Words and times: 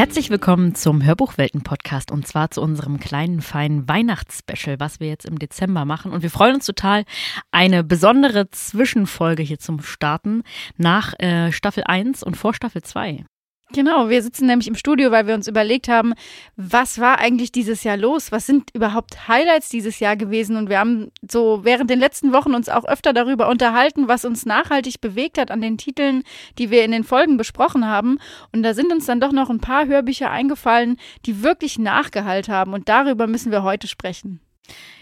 Herzlich 0.00 0.30
willkommen 0.30 0.74
zum 0.74 1.04
Hörbuchwelten-Podcast 1.04 2.10
und 2.10 2.26
zwar 2.26 2.50
zu 2.50 2.62
unserem 2.62 3.00
kleinen, 3.00 3.42
feinen 3.42 3.86
Weihnachtsspecial, 3.86 4.80
was 4.80 4.98
wir 4.98 5.08
jetzt 5.08 5.26
im 5.26 5.38
Dezember 5.38 5.84
machen. 5.84 6.10
Und 6.12 6.22
wir 6.22 6.30
freuen 6.30 6.54
uns 6.54 6.64
total, 6.64 7.04
eine 7.50 7.84
besondere 7.84 8.48
Zwischenfolge 8.48 9.42
hier 9.42 9.58
zum 9.58 9.82
Starten 9.82 10.42
nach 10.78 11.12
äh, 11.20 11.52
Staffel 11.52 11.84
1 11.84 12.22
und 12.22 12.38
vor 12.38 12.54
Staffel 12.54 12.80
2. 12.80 13.26
Genau, 13.72 14.08
wir 14.08 14.20
sitzen 14.20 14.46
nämlich 14.46 14.66
im 14.66 14.74
Studio, 14.74 15.12
weil 15.12 15.28
wir 15.28 15.34
uns 15.34 15.46
überlegt 15.46 15.86
haben, 15.86 16.14
was 16.56 16.98
war 16.98 17.20
eigentlich 17.20 17.52
dieses 17.52 17.84
Jahr 17.84 17.96
los? 17.96 18.32
Was 18.32 18.46
sind 18.46 18.70
überhaupt 18.74 19.28
Highlights 19.28 19.68
dieses 19.68 20.00
Jahr 20.00 20.16
gewesen? 20.16 20.56
Und 20.56 20.68
wir 20.68 20.80
haben 20.80 21.12
so 21.30 21.60
während 21.62 21.88
den 21.88 22.00
letzten 22.00 22.32
Wochen 22.32 22.54
uns 22.54 22.68
auch 22.68 22.84
öfter 22.84 23.12
darüber 23.12 23.48
unterhalten, 23.48 24.08
was 24.08 24.24
uns 24.24 24.44
nachhaltig 24.44 25.00
bewegt 25.00 25.38
hat 25.38 25.52
an 25.52 25.60
den 25.60 25.78
Titeln, 25.78 26.24
die 26.58 26.70
wir 26.70 26.84
in 26.84 26.90
den 26.90 27.04
Folgen 27.04 27.36
besprochen 27.36 27.86
haben. 27.86 28.18
Und 28.52 28.64
da 28.64 28.74
sind 28.74 28.92
uns 28.92 29.06
dann 29.06 29.20
doch 29.20 29.32
noch 29.32 29.50
ein 29.50 29.60
paar 29.60 29.86
Hörbücher 29.86 30.30
eingefallen, 30.30 30.96
die 31.24 31.44
wirklich 31.44 31.78
nachgehalt 31.78 32.48
haben. 32.48 32.74
Und 32.74 32.88
darüber 32.88 33.28
müssen 33.28 33.52
wir 33.52 33.62
heute 33.62 33.86
sprechen. 33.86 34.40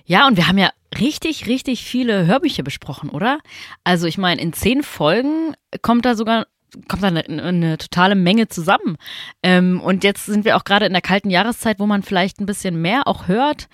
Ja, 0.05 0.27
und 0.27 0.37
wir 0.37 0.47
haben 0.47 0.59
ja 0.59 0.71
richtig, 0.99 1.47
richtig 1.47 1.85
viele 1.85 2.27
Hörbücher 2.27 2.63
besprochen, 2.63 3.09
oder? 3.09 3.39
Also 3.85 4.07
ich 4.07 4.19
meine, 4.19 4.43
in 4.43 4.53
zehn 4.53 4.83
Folgen 4.83 5.55
kommt 5.81 6.05
da 6.05 6.15
sogar 6.15 6.47
kommt 6.89 7.03
da 7.03 7.09
eine, 7.09 7.25
eine 7.27 7.79
totale 7.79 8.15
Menge 8.15 8.49
zusammen. 8.49 8.97
Ähm, 9.43 9.81
und 9.81 10.05
jetzt 10.05 10.27
sind 10.27 10.45
wir 10.45 10.57
auch 10.57 10.65
gerade 10.65 10.87
in 10.87 10.93
der 10.93 11.03
kalten 11.03 11.31
Jahreszeit, 11.31 11.79
wo 11.79 11.87
man 11.87 12.03
vielleicht 12.03 12.41
ein 12.41 12.47
bisschen 12.47 12.81
mehr 12.81 13.07
auch 13.07 13.29
hört. 13.29 13.69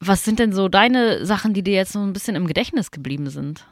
Was 0.00 0.24
sind 0.24 0.38
denn 0.38 0.52
so 0.52 0.68
deine 0.68 1.24
Sachen, 1.24 1.54
die 1.54 1.62
dir 1.62 1.74
jetzt 1.74 1.92
so 1.92 2.00
ein 2.00 2.12
bisschen 2.12 2.36
im 2.36 2.46
Gedächtnis 2.46 2.90
geblieben 2.90 3.30
sind? 3.30 3.66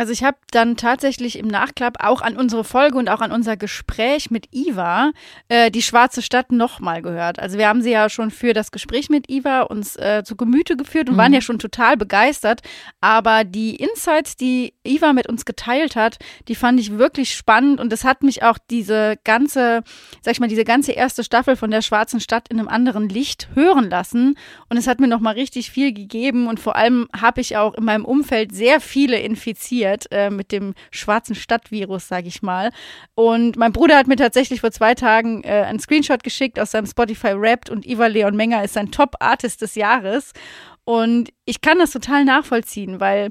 Also 0.00 0.14
ich 0.14 0.24
habe 0.24 0.38
dann 0.50 0.78
tatsächlich 0.78 1.38
im 1.38 1.46
Nachklapp 1.46 2.02
auch 2.02 2.22
an 2.22 2.34
unsere 2.34 2.64
Folge 2.64 2.96
und 2.96 3.10
auch 3.10 3.20
an 3.20 3.32
unser 3.32 3.58
Gespräch 3.58 4.30
mit 4.30 4.48
Iva 4.50 5.10
äh, 5.48 5.70
die 5.70 5.82
Schwarze 5.82 6.22
Stadt 6.22 6.52
nochmal 6.52 7.02
gehört. 7.02 7.38
Also 7.38 7.58
wir 7.58 7.68
haben 7.68 7.82
sie 7.82 7.90
ja 7.90 8.08
schon 8.08 8.30
für 8.30 8.54
das 8.54 8.70
Gespräch 8.70 9.10
mit 9.10 9.28
Iva 9.28 9.60
uns 9.60 9.96
äh, 9.96 10.22
zu 10.24 10.36
Gemüte 10.36 10.78
geführt 10.78 11.10
und 11.10 11.16
mhm. 11.16 11.18
waren 11.18 11.32
ja 11.34 11.42
schon 11.42 11.58
total 11.58 11.98
begeistert. 11.98 12.62
Aber 13.02 13.44
die 13.44 13.76
Insights, 13.76 14.36
die 14.36 14.72
Iva 14.84 15.12
mit 15.12 15.28
uns 15.28 15.44
geteilt 15.44 15.96
hat, 15.96 16.16
die 16.48 16.54
fand 16.54 16.80
ich 16.80 16.96
wirklich 16.96 17.34
spannend 17.34 17.78
und 17.78 17.92
es 17.92 18.02
hat 18.02 18.22
mich 18.22 18.42
auch 18.42 18.56
diese 18.70 19.18
ganze, 19.24 19.82
sag 20.22 20.32
ich 20.32 20.40
mal, 20.40 20.48
diese 20.48 20.64
ganze 20.64 20.92
erste 20.92 21.24
Staffel 21.24 21.56
von 21.56 21.70
der 21.70 21.82
Schwarzen 21.82 22.20
Stadt 22.20 22.48
in 22.48 22.58
einem 22.58 22.68
anderen 22.68 23.10
Licht 23.10 23.50
hören 23.54 23.90
lassen. 23.90 24.38
Und 24.70 24.78
es 24.78 24.86
hat 24.86 24.98
mir 24.98 25.08
nochmal 25.08 25.34
richtig 25.34 25.70
viel 25.70 25.92
gegeben 25.92 26.46
und 26.46 26.58
vor 26.58 26.74
allem 26.74 27.06
habe 27.14 27.42
ich 27.42 27.58
auch 27.58 27.74
in 27.74 27.84
meinem 27.84 28.06
Umfeld 28.06 28.54
sehr 28.54 28.80
viele 28.80 29.18
infiziert 29.18 29.89
infiziert 29.90 30.06
äh, 30.12 30.30
mit 30.30 30.52
dem 30.52 30.74
schwarzen 30.90 31.34
Stadtvirus, 31.34 32.08
sage 32.08 32.28
ich 32.28 32.42
mal. 32.42 32.70
Und 33.14 33.56
mein 33.56 33.72
Bruder 33.72 33.96
hat 33.96 34.06
mir 34.06 34.16
tatsächlich 34.16 34.60
vor 34.60 34.70
zwei 34.70 34.94
Tagen 34.94 35.42
äh, 35.44 35.64
einen 35.66 35.80
Screenshot 35.80 36.22
geschickt 36.22 36.58
aus 36.58 36.72
seinem 36.72 36.86
Spotify 36.86 37.34
Wrapped 37.34 37.70
und 37.70 37.86
Iva 37.86 38.06
Leon 38.06 38.36
Menger 38.36 38.64
ist 38.64 38.74
sein 38.74 38.90
Top-Artist 38.90 39.62
des 39.62 39.74
Jahres. 39.74 40.32
Und 40.84 41.32
ich 41.44 41.60
kann 41.60 41.78
das 41.78 41.92
total 41.92 42.24
nachvollziehen, 42.24 43.00
weil 43.00 43.30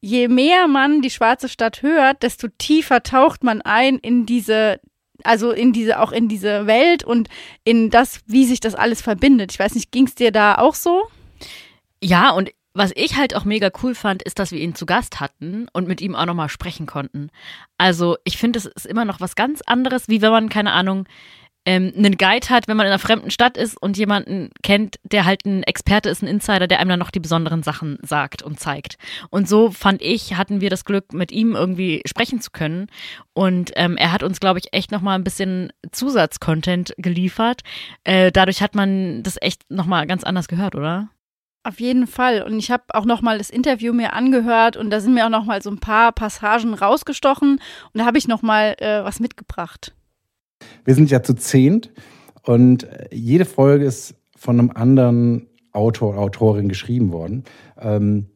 je 0.00 0.28
mehr 0.28 0.66
man 0.66 1.02
die 1.02 1.10
schwarze 1.10 1.48
Stadt 1.48 1.82
hört, 1.82 2.22
desto 2.22 2.48
tiefer 2.58 3.02
taucht 3.02 3.44
man 3.44 3.60
ein 3.62 3.98
in 3.98 4.26
diese 4.26 4.80
also 5.22 5.50
in 5.50 5.74
diese, 5.74 6.00
auch 6.00 6.12
in 6.12 6.28
diese 6.28 6.66
Welt 6.66 7.04
und 7.04 7.28
in 7.62 7.90
das, 7.90 8.20
wie 8.24 8.46
sich 8.46 8.58
das 8.58 8.74
alles 8.74 9.02
verbindet. 9.02 9.52
Ich 9.52 9.58
weiß 9.58 9.74
nicht, 9.74 9.92
ging 9.92 10.06
es 10.06 10.14
dir 10.14 10.32
da 10.32 10.54
auch 10.54 10.74
so? 10.74 11.02
Ja, 12.02 12.30
und 12.30 12.50
was 12.80 12.92
ich 12.94 13.16
halt 13.16 13.36
auch 13.36 13.44
mega 13.44 13.70
cool 13.82 13.94
fand, 13.94 14.22
ist, 14.22 14.38
dass 14.38 14.52
wir 14.52 14.58
ihn 14.58 14.74
zu 14.74 14.86
Gast 14.86 15.20
hatten 15.20 15.66
und 15.74 15.86
mit 15.86 16.00
ihm 16.00 16.14
auch 16.14 16.24
nochmal 16.24 16.48
sprechen 16.48 16.86
konnten. 16.86 17.28
Also 17.76 18.16
ich 18.24 18.38
finde, 18.38 18.58
es 18.58 18.64
ist 18.64 18.86
immer 18.86 19.04
noch 19.04 19.20
was 19.20 19.34
ganz 19.34 19.60
anderes, 19.66 20.08
wie 20.08 20.22
wenn 20.22 20.30
man, 20.30 20.48
keine 20.48 20.72
Ahnung, 20.72 21.06
ähm, 21.66 21.92
einen 21.94 22.16
Guide 22.16 22.48
hat, 22.48 22.68
wenn 22.68 22.78
man 22.78 22.86
in 22.86 22.92
einer 22.92 22.98
fremden 22.98 23.30
Stadt 23.30 23.58
ist 23.58 23.76
und 23.80 23.98
jemanden 23.98 24.48
kennt, 24.62 24.96
der 25.02 25.26
halt 25.26 25.44
ein 25.44 25.62
Experte 25.62 26.08
ist, 26.08 26.22
ein 26.22 26.26
Insider, 26.26 26.66
der 26.66 26.80
einem 26.80 26.88
dann 26.88 26.98
noch 27.00 27.10
die 27.10 27.20
besonderen 27.20 27.62
Sachen 27.62 27.98
sagt 28.00 28.42
und 28.42 28.58
zeigt. 28.58 28.96
Und 29.28 29.46
so 29.46 29.70
fand 29.70 30.00
ich, 30.00 30.38
hatten 30.38 30.62
wir 30.62 30.70
das 30.70 30.86
Glück, 30.86 31.12
mit 31.12 31.32
ihm 31.32 31.54
irgendwie 31.54 32.00
sprechen 32.06 32.40
zu 32.40 32.50
können. 32.50 32.86
Und 33.34 33.72
ähm, 33.76 33.98
er 33.98 34.10
hat 34.10 34.22
uns, 34.22 34.40
glaube 34.40 34.58
ich, 34.58 34.72
echt 34.72 34.90
nochmal 34.90 35.18
ein 35.18 35.24
bisschen 35.24 35.70
Zusatzcontent 35.92 36.94
geliefert. 36.96 37.60
Äh, 38.04 38.32
dadurch 38.32 38.62
hat 38.62 38.74
man 38.74 39.22
das 39.22 39.36
echt 39.38 39.70
nochmal 39.70 40.06
ganz 40.06 40.24
anders 40.24 40.48
gehört, 40.48 40.74
oder? 40.74 41.10
Auf 41.70 41.78
jeden 41.78 42.08
Fall. 42.08 42.42
Und 42.42 42.58
ich 42.58 42.72
habe 42.72 42.82
auch 42.88 43.04
noch 43.04 43.22
mal 43.22 43.38
das 43.38 43.48
Interview 43.48 43.92
mir 43.92 44.12
angehört 44.12 44.76
und 44.76 44.90
da 44.90 44.98
sind 44.98 45.14
mir 45.14 45.24
auch 45.24 45.30
noch 45.30 45.44
mal 45.44 45.62
so 45.62 45.70
ein 45.70 45.78
paar 45.78 46.10
Passagen 46.10 46.74
rausgestochen 46.74 47.60
und 47.92 47.98
da 47.98 48.04
habe 48.04 48.18
ich 48.18 48.26
noch 48.26 48.42
mal 48.42 48.74
äh, 48.78 49.04
was 49.04 49.20
mitgebracht. 49.20 49.94
Wir 50.84 50.96
sind 50.96 51.12
ja 51.12 51.22
zu 51.22 51.34
zehnt 51.34 51.92
und 52.42 52.88
jede 53.12 53.44
Folge 53.44 53.84
ist 53.84 54.16
von 54.36 54.58
einem 54.58 54.72
anderen 54.72 55.46
Autor, 55.70 56.18
Autorin 56.18 56.68
geschrieben 56.68 57.12
worden. 57.12 57.44
Ähm, 57.80 58.26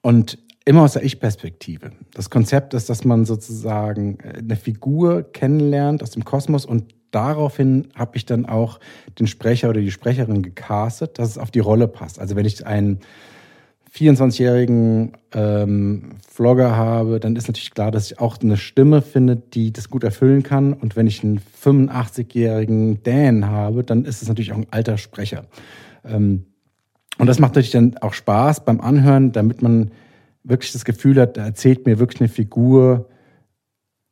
und 0.00 0.38
immer 0.64 0.82
aus 0.82 0.92
der 0.92 1.02
Ich-Perspektive. 1.02 1.90
Das 2.12 2.30
Konzept 2.30 2.72
ist, 2.72 2.88
dass 2.88 3.04
man 3.04 3.24
sozusagen 3.24 4.18
eine 4.20 4.54
Figur 4.54 5.24
kennenlernt 5.32 6.04
aus 6.04 6.12
dem 6.12 6.24
Kosmos 6.24 6.66
und 6.66 6.94
daraufhin 7.14 7.88
habe 7.94 8.16
ich 8.16 8.26
dann 8.26 8.46
auch 8.46 8.80
den 9.18 9.26
Sprecher 9.26 9.70
oder 9.70 9.80
die 9.80 9.90
Sprecherin 9.90 10.42
gecastet, 10.42 11.18
dass 11.18 11.30
es 11.30 11.38
auf 11.38 11.50
die 11.50 11.60
Rolle 11.60 11.88
passt. 11.88 12.18
Also 12.18 12.36
wenn 12.36 12.46
ich 12.46 12.66
einen 12.66 13.00
24-jährigen 13.94 15.12
ähm, 15.32 16.16
Vlogger 16.28 16.76
habe, 16.76 17.20
dann 17.20 17.36
ist 17.36 17.46
natürlich 17.46 17.70
klar, 17.70 17.92
dass 17.92 18.10
ich 18.10 18.18
auch 18.18 18.38
eine 18.42 18.56
Stimme 18.56 19.02
finde, 19.02 19.36
die 19.36 19.72
das 19.72 19.88
gut 19.88 20.02
erfüllen 20.02 20.42
kann. 20.42 20.72
Und 20.72 20.96
wenn 20.96 21.06
ich 21.06 21.22
einen 21.22 21.40
85-jährigen 21.62 23.02
Dan 23.04 23.46
habe, 23.46 23.84
dann 23.84 24.04
ist 24.04 24.20
es 24.20 24.28
natürlich 24.28 24.52
auch 24.52 24.56
ein 24.56 24.66
alter 24.70 24.98
Sprecher. 24.98 25.44
Ähm, 26.04 26.46
und 27.18 27.28
das 27.28 27.38
macht 27.38 27.52
natürlich 27.52 27.70
dann 27.70 27.96
auch 27.98 28.14
Spaß 28.14 28.64
beim 28.64 28.80
Anhören, 28.80 29.30
damit 29.30 29.62
man 29.62 29.92
wirklich 30.42 30.72
das 30.72 30.84
Gefühl 30.84 31.20
hat, 31.20 31.36
da 31.36 31.44
erzählt 31.44 31.86
mir 31.86 32.00
wirklich 32.00 32.20
eine 32.20 32.28
Figur, 32.28 33.08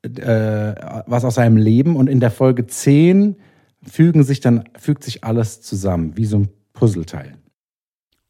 äh, 0.02 0.74
was 1.06 1.24
aus 1.24 1.36
seinem 1.36 1.56
Leben 1.56 1.96
und 1.96 2.08
in 2.08 2.20
der 2.20 2.30
Folge 2.30 2.66
10 2.66 3.36
fügen 3.82 4.22
sich 4.24 4.40
dann, 4.40 4.68
fügt 4.76 5.04
sich 5.04 5.24
alles 5.24 5.62
zusammen, 5.62 6.16
wie 6.16 6.26
so 6.26 6.38
ein 6.38 6.48
Puzzleteil. 6.72 7.36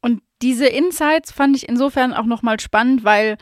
Und 0.01 0.23
diese 0.41 0.67
Insights 0.67 1.33
fand 1.33 1.57
ich 1.57 1.69
insofern 1.69 2.13
auch 2.13 2.27
nochmal 2.27 2.61
spannend, 2.61 3.05
weil 3.05 3.37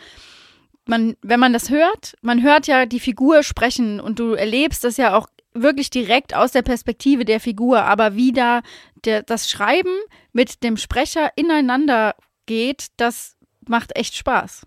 man, 0.87 1.17
wenn 1.23 1.41
man 1.41 1.53
das 1.53 1.71
hört, 1.71 2.15
man 2.21 2.43
hört 2.43 2.67
ja 2.67 2.87
die 2.87 3.01
Figur 3.01 3.43
sprechen 3.43 4.01
und 4.01 4.19
du 4.19 4.33
erlebst 4.33 4.85
das 4.85 4.97
ja 4.97 5.17
auch 5.17 5.29
wirklich 5.53 5.91
direkt 5.91 6.35
aus 6.35 6.53
der 6.53 6.63
Perspektive 6.63 7.25
der 7.25 7.41
Figur, 7.41 7.83
aber 7.83 8.15
wie 8.15 8.33
da 8.33 8.61
der, 9.05 9.23
das 9.23 9.51
Schreiben 9.51 9.97
mit 10.33 10.63
dem 10.63 10.77
Sprecher 10.77 11.31
ineinander 11.37 12.15
geht, 12.47 12.89
das 12.97 13.37
macht 13.67 13.97
echt 13.97 14.17
Spaß. 14.17 14.67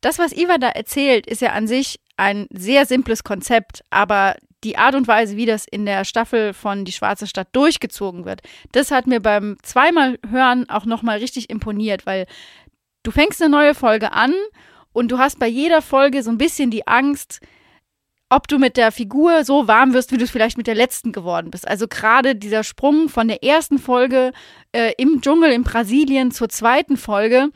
Das, 0.00 0.18
was 0.18 0.32
Iva 0.32 0.58
da 0.58 0.68
erzählt, 0.68 1.26
ist 1.26 1.40
ja 1.40 1.52
an 1.52 1.66
sich 1.66 2.00
ein 2.16 2.46
sehr 2.50 2.86
simples 2.86 3.24
Konzept, 3.24 3.82
aber 3.90 4.36
die 4.62 4.78
Art 4.78 4.94
und 4.94 5.06
Weise, 5.06 5.36
wie 5.36 5.46
das 5.46 5.66
in 5.70 5.84
der 5.84 6.04
Staffel 6.04 6.54
von 6.54 6.84
Die 6.84 6.92
Schwarze 6.92 7.26
Stadt 7.26 7.48
durchgezogen 7.52 8.24
wird, 8.24 8.40
das 8.72 8.90
hat 8.90 9.06
mir 9.06 9.20
beim 9.20 9.56
zweimal 9.62 10.18
Hören 10.28 10.68
auch 10.68 10.86
nochmal 10.86 11.18
richtig 11.18 11.50
imponiert, 11.50 12.06
weil 12.06 12.26
du 13.02 13.10
fängst 13.10 13.42
eine 13.42 13.50
neue 13.50 13.74
Folge 13.74 14.12
an 14.12 14.32
und 14.92 15.10
du 15.10 15.18
hast 15.18 15.38
bei 15.38 15.48
jeder 15.48 15.82
Folge 15.82 16.22
so 16.22 16.30
ein 16.30 16.38
bisschen 16.38 16.70
die 16.70 16.86
Angst, 16.86 17.40
ob 18.30 18.48
du 18.48 18.58
mit 18.58 18.76
der 18.76 18.90
Figur 18.90 19.44
so 19.44 19.68
warm 19.68 19.92
wirst, 19.92 20.10
wie 20.10 20.16
du 20.16 20.24
es 20.24 20.30
vielleicht 20.30 20.56
mit 20.56 20.66
der 20.66 20.74
letzten 20.74 21.12
geworden 21.12 21.50
bist. 21.50 21.68
Also 21.68 21.86
gerade 21.86 22.34
dieser 22.34 22.64
Sprung 22.64 23.08
von 23.08 23.28
der 23.28 23.44
ersten 23.44 23.78
Folge 23.78 24.32
äh, 24.72 24.92
im 24.96 25.20
Dschungel 25.20 25.52
in 25.52 25.62
Brasilien 25.62 26.30
zur 26.30 26.48
zweiten 26.48 26.96
Folge, 26.96 27.50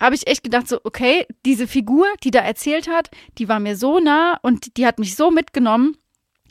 habe 0.00 0.14
ich 0.14 0.26
echt 0.26 0.42
gedacht, 0.42 0.68
so, 0.68 0.80
okay, 0.84 1.26
diese 1.44 1.66
Figur, 1.66 2.06
die 2.22 2.30
da 2.30 2.40
erzählt 2.40 2.88
hat, 2.88 3.10
die 3.38 3.48
war 3.48 3.60
mir 3.60 3.76
so 3.76 3.98
nah 3.98 4.38
und 4.42 4.76
die 4.76 4.86
hat 4.86 4.98
mich 4.98 5.16
so 5.16 5.30
mitgenommen. 5.30 5.96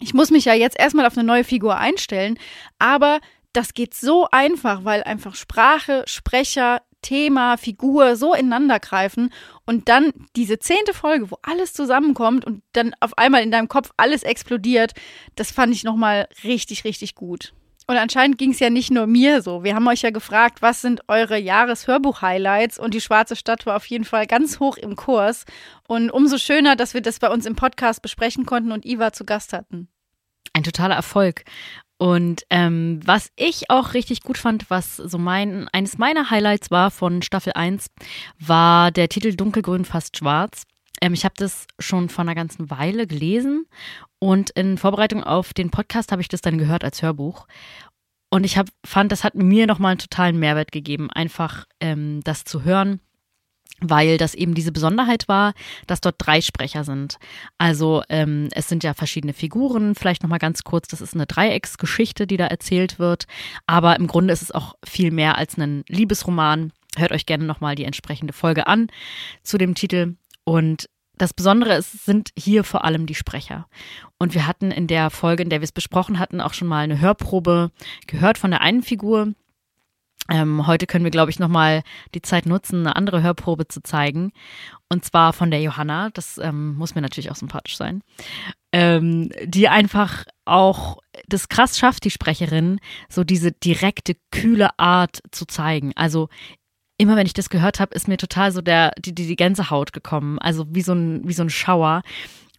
Ich 0.01 0.13
muss 0.13 0.31
mich 0.31 0.45
ja 0.45 0.53
jetzt 0.53 0.79
erstmal 0.79 1.05
auf 1.05 1.17
eine 1.17 1.25
neue 1.25 1.43
Figur 1.43 1.77
einstellen, 1.77 2.37
aber 2.79 3.19
das 3.53 3.73
geht 3.73 3.93
so 3.93 4.27
einfach, 4.31 4.83
weil 4.83 5.03
einfach 5.03 5.35
Sprache, 5.35 6.03
Sprecher, 6.07 6.81
Thema, 7.01 7.57
Figur 7.57 8.15
so 8.15 8.33
ineinander 8.33 8.79
greifen 8.79 9.31
und 9.65 9.87
dann 9.89 10.11
diese 10.35 10.59
zehnte 10.59 10.93
Folge, 10.93 11.29
wo 11.29 11.37
alles 11.43 11.71
zusammenkommt 11.73 12.45
und 12.45 12.63
dann 12.73 12.95
auf 12.99 13.17
einmal 13.17 13.43
in 13.43 13.51
deinem 13.51 13.69
Kopf 13.69 13.91
alles 13.95 14.23
explodiert, 14.23 14.93
das 15.35 15.51
fand 15.51 15.73
ich 15.73 15.83
nochmal 15.83 16.27
richtig, 16.43 16.83
richtig 16.83 17.15
gut. 17.15 17.53
Und 17.87 17.97
anscheinend 17.97 18.37
ging 18.37 18.51
es 18.51 18.59
ja 18.59 18.69
nicht 18.69 18.89
nur 18.89 19.05
mir 19.05 19.41
so. 19.43 19.63
Wir 19.63 19.75
haben 19.75 19.87
euch 19.87 20.01
ja 20.01 20.09
gefragt, 20.09 20.61
was 20.61 20.81
sind 20.81 21.01
eure 21.07 21.37
Jahreshörbuch-Highlights? 21.37 22.79
Und 22.79 22.93
die 22.93 23.01
Schwarze 23.01 23.35
Stadt 23.35 23.65
war 23.65 23.75
auf 23.75 23.85
jeden 23.85 24.05
Fall 24.05 24.25
ganz 24.25 24.59
hoch 24.59 24.77
im 24.77 24.95
Kurs. 24.95 25.45
Und 25.87 26.09
umso 26.09 26.37
schöner, 26.37 26.75
dass 26.75 26.95
wir 26.95 27.01
das 27.01 27.19
bei 27.19 27.29
uns 27.29 27.45
im 27.45 27.55
Podcast 27.55 28.01
besprechen 28.01 28.45
konnten 28.45 28.71
und 28.71 28.85
Iva 28.85 29.13
zu 29.13 29.23
Gast 29.23 29.53
hatten. 29.53 29.87
Ein 30.53 30.63
totaler 30.63 30.95
Erfolg. 30.95 31.43
Und 31.97 32.43
ähm, 32.49 32.99
was 33.05 33.29
ich 33.35 33.69
auch 33.69 33.93
richtig 33.93 34.21
gut 34.21 34.37
fand, 34.37 34.69
was 34.69 34.97
so 34.97 35.17
mein, 35.17 35.69
eines 35.71 35.97
meiner 35.97 36.29
Highlights 36.29 36.71
war 36.71 36.91
von 36.91 37.21
Staffel 37.21 37.53
1, 37.53 37.87
war 38.39 38.91
der 38.91 39.09
Titel 39.09 39.35
Dunkelgrün 39.35 39.85
fast 39.85 40.17
schwarz. 40.17 40.63
Ähm, 41.01 41.13
ich 41.13 41.23
habe 41.23 41.35
das 41.37 41.67
schon 41.79 42.09
vor 42.09 42.23
einer 42.23 42.35
ganzen 42.35 42.69
Weile 42.69 43.07
gelesen 43.07 43.65
Und 44.25 44.49
in 44.49 44.79
Vorbereitung 44.79 45.23
auf 45.23 45.53
den 45.53 45.69
Podcast 45.69 46.11
habe 46.11 46.19
ich 46.19 46.27
das 46.27 46.41
dann 46.41 46.57
gehört 46.57 46.83
als 46.83 47.03
Hörbuch. 47.03 47.45
Und 48.31 48.43
ich 48.43 48.57
hab, 48.57 48.65
fand, 48.83 49.11
das 49.11 49.23
hat 49.23 49.35
mir 49.35 49.67
nochmal 49.67 49.91
einen 49.91 49.99
totalen 49.99 50.39
Mehrwert 50.39 50.71
gegeben, 50.71 51.11
einfach 51.11 51.65
ähm, 51.79 52.21
das 52.23 52.43
zu 52.43 52.63
hören 52.63 52.99
weil 53.81 54.17
das 54.17 54.35
eben 54.35 54.55
diese 54.55 54.71
Besonderheit 54.71 55.27
war, 55.27 55.53
dass 55.85 55.99
dort 55.99 56.15
drei 56.17 56.39
Sprecher 56.39 56.85
sind. 56.85 57.17
Also 57.57 58.03
ähm, 58.07 58.47
es 58.51 58.69
sind 58.69 58.85
ja 58.85 58.93
verschiedene 58.93 59.33
Figuren, 59.33 59.95
vielleicht 59.95 60.23
nochmal 60.23 60.39
ganz 60.39 60.63
kurz, 60.63 60.87
das 60.87 61.01
ist 61.01 61.13
eine 61.13 61.25
Dreiecksgeschichte, 61.25 62.25
die 62.25 62.37
da 62.37 62.47
erzählt 62.47 62.99
wird, 62.99 63.27
aber 63.67 63.97
im 63.97 64.07
Grunde 64.07 64.31
ist 64.31 64.41
es 64.43 64.51
auch 64.51 64.75
viel 64.85 65.11
mehr 65.11 65.37
als 65.37 65.57
ein 65.57 65.83
Liebesroman. 65.89 66.71
Hört 66.95 67.11
euch 67.11 67.25
gerne 67.25 67.43
nochmal 67.43 67.75
die 67.75 67.83
entsprechende 67.83 68.31
Folge 68.31 68.65
an 68.65 68.87
zu 69.43 69.57
dem 69.57 69.75
Titel 69.75 70.15
und 70.45 70.87
das 71.17 71.33
Besondere 71.33 71.75
ist, 71.75 72.05
sind 72.05 72.31
hier 72.37 72.63
vor 72.63 72.83
allem 72.83 73.05
die 73.05 73.15
Sprecher. 73.15 73.67
Und 74.17 74.33
wir 74.33 74.47
hatten 74.47 74.71
in 74.71 74.87
der 74.87 75.09
Folge, 75.09 75.43
in 75.43 75.49
der 75.49 75.61
wir 75.61 75.65
es 75.65 75.71
besprochen 75.71 76.19
hatten, 76.19 76.41
auch 76.41 76.53
schon 76.53 76.67
mal 76.67 76.83
eine 76.83 76.99
Hörprobe 76.99 77.71
gehört 78.07 78.37
von 78.37 78.51
der 78.51 78.61
einen 78.61 78.81
Figur, 78.81 79.33
ähm, 80.29 80.65
heute 80.65 80.87
können 80.87 81.03
wir, 81.03 81.11
glaube 81.11 81.29
ich, 81.29 81.37
nochmal 81.37 81.83
die 82.15 82.21
Zeit 82.21 82.47
nutzen, 82.47 82.79
eine 82.79 82.95
andere 82.95 83.21
Hörprobe 83.21 83.67
zu 83.67 83.81
zeigen. 83.83 84.31
Und 84.89 85.05
zwar 85.05 85.33
von 85.33 85.51
der 85.51 85.61
Johanna. 85.61 86.09
Das 86.11 86.39
ähm, 86.39 86.75
muss 86.75 86.95
mir 86.95 87.01
natürlich 87.01 87.29
auch 87.29 87.35
sympathisch 87.35 87.77
sein. 87.77 88.01
Ähm, 88.71 89.29
die 89.43 89.69
einfach 89.69 90.25
auch 90.45 90.97
das 91.27 91.47
krass 91.47 91.77
schafft, 91.77 92.05
die 92.05 92.11
Sprecherin, 92.11 92.79
so 93.07 93.23
diese 93.23 93.51
direkte, 93.51 94.15
kühle 94.31 94.77
Art 94.79 95.21
zu 95.31 95.45
zeigen. 95.45 95.91
Also 95.95 96.29
immer 96.97 97.15
wenn 97.15 97.27
ich 97.27 97.33
das 97.33 97.49
gehört 97.49 97.79
habe, 97.79 97.93
ist 97.93 98.07
mir 98.07 98.17
total 98.17 98.51
so 98.51 98.61
der, 98.61 98.91
die, 98.97 99.13
die, 99.13 99.27
die 99.27 99.35
Gänsehaut 99.35 99.93
gekommen. 99.93 100.39
Also 100.39 100.65
wie 100.69 100.81
so 100.81 100.93
ein, 100.93 101.27
wie 101.27 101.33
so 101.33 101.43
ein 101.43 101.49
Schauer. 101.51 102.01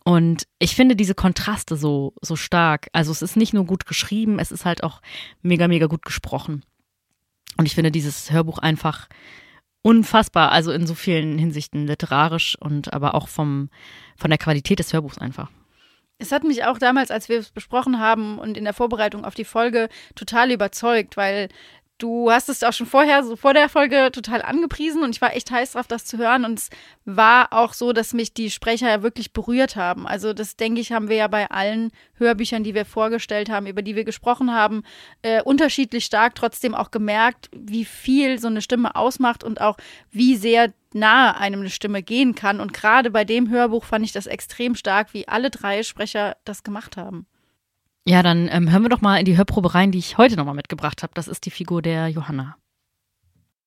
Und 0.07 0.47
ich 0.61 0.77
finde 0.77 0.95
diese 0.95 1.17
Kontraste 1.17 1.77
so, 1.77 2.15
so 2.23 2.37
stark. 2.37 2.87
Also 2.93 3.11
es 3.11 3.23
ist 3.23 3.37
nicht 3.37 3.53
nur 3.53 3.65
gut 3.65 3.87
geschrieben, 3.87 4.39
es 4.39 4.53
ist 4.53 4.65
halt 4.65 4.85
auch 4.85 5.03
mega, 5.43 5.67
mega 5.67 5.87
gut 5.87 6.05
gesprochen. 6.05 6.65
Und 7.57 7.67
ich 7.67 7.75
finde 7.75 7.91
dieses 7.91 8.31
Hörbuch 8.31 8.59
einfach 8.59 9.09
unfassbar, 9.83 10.53
also 10.53 10.71
in 10.71 10.87
so 10.87 10.95
vielen 10.95 11.39
Hinsichten 11.39 11.89
literarisch 11.89 12.57
und 12.61 12.93
aber 12.93 13.17
auch 13.17 13.27
vom, 13.27 13.69
von 14.17 14.31
der 14.31 14.39
Qualität 14.39 14.79
des 14.79 14.93
Hörbuchs 14.93 15.19
einfach. 15.19 15.51
Es 16.19 16.31
hat 16.31 16.45
mich 16.45 16.63
auch 16.63 16.79
damals, 16.79 17.11
als 17.11 17.29
wir 17.29 17.41
es 17.41 17.51
besprochen 17.51 17.99
haben 17.99 18.39
und 18.39 18.57
in 18.57 18.63
der 18.63 18.75
Vorbereitung 18.75 19.25
auf 19.25 19.35
die 19.35 19.45
Folge, 19.45 19.89
total 20.15 20.53
überzeugt, 20.53 21.17
weil 21.17 21.49
Du 21.99 22.31
hast 22.31 22.51
es 22.51 22.63
auch 22.63 22.75
schon 22.75 22.87
vorher, 22.87 23.25
so 23.25 23.37
vor 23.37 23.55
der 23.55 23.71
Folge, 23.71 24.11
total 24.13 24.43
angepriesen 24.43 25.03
und 25.03 25.15
ich 25.15 25.23
war 25.23 25.35
echt 25.35 25.51
heiß 25.51 25.73
drauf, 25.73 25.87
das 25.87 26.05
zu 26.05 26.19
hören. 26.19 26.45
Und 26.45 26.59
es 26.59 26.69
war 27.07 27.55
auch 27.55 27.73
so, 27.73 27.95
dass 27.95 28.13
mich 28.13 28.35
die 28.35 28.51
Sprecher 28.51 28.91
ja 28.91 29.03
wirklich 29.03 29.33
berührt 29.33 29.77
haben. 29.77 30.07
Also, 30.07 30.35
das 30.35 30.57
denke 30.57 30.83
ich, 30.83 30.93
haben 30.93 31.09
wir 31.09 31.17
ja 31.17 31.29
bei 31.29 31.51
allen 31.51 31.91
Hörbüchern, 32.19 32.65
die 32.65 32.75
wir 32.75 32.85
vorgestellt 32.85 33.49
haben, 33.49 33.67
über 33.67 33.81
die 33.81 33.97
wir 33.97 34.05
gesprochen 34.05 34.53
haben, 34.53 34.83
äh, 35.23 35.41
unterschiedlich 35.41 36.05
stark 36.05 36.35
trotzdem 36.35 36.75
auch 36.75 36.91
gemerkt, 36.91 37.49
wie 37.57 37.87
viel 37.87 38.39
so 38.39 38.49
eine 38.49 38.61
Stimme 38.61 38.95
ausmacht 38.95 39.43
und 39.43 39.63
auch 39.63 39.79
wie 40.11 40.37
sehr 40.37 40.75
nahe 40.93 41.39
einem 41.39 41.61
eine 41.61 41.71
Stimme 41.71 42.03
gehen 42.03 42.35
kann. 42.35 42.61
Und 42.61 42.75
gerade 42.75 43.11
bei 43.11 43.25
dem 43.25 43.49
Hörbuch 43.49 43.85
fand 43.85 44.05
ich 44.05 44.13
das 44.13 44.27
extrem 44.27 44.75
stark, 44.75 45.15
wie 45.15 45.29
alle 45.29 45.49
drei 45.49 45.83
Sprecher 45.83 46.37
das 46.45 46.63
gemacht 46.63 46.99
haben. 46.99 47.27
Ja, 48.09 48.23
dann 48.23 48.49
ähm, 48.53 48.71
hören 48.71 48.83
wir 48.83 48.89
doch 48.89 49.01
mal 49.01 49.19
in 49.19 49.25
die 49.25 49.37
Hörprobe 49.37 49.75
rein, 49.75 49.91
die 49.91 49.99
ich 49.99 50.17
heute 50.17 50.37
nochmal 50.37 50.55
mitgebracht 50.55 51.03
habe. 51.03 51.13
Das 51.15 51.27
ist 51.27 51.45
die 51.45 51.51
Figur 51.51 51.83
der 51.83 52.07
Johanna. 52.07 52.57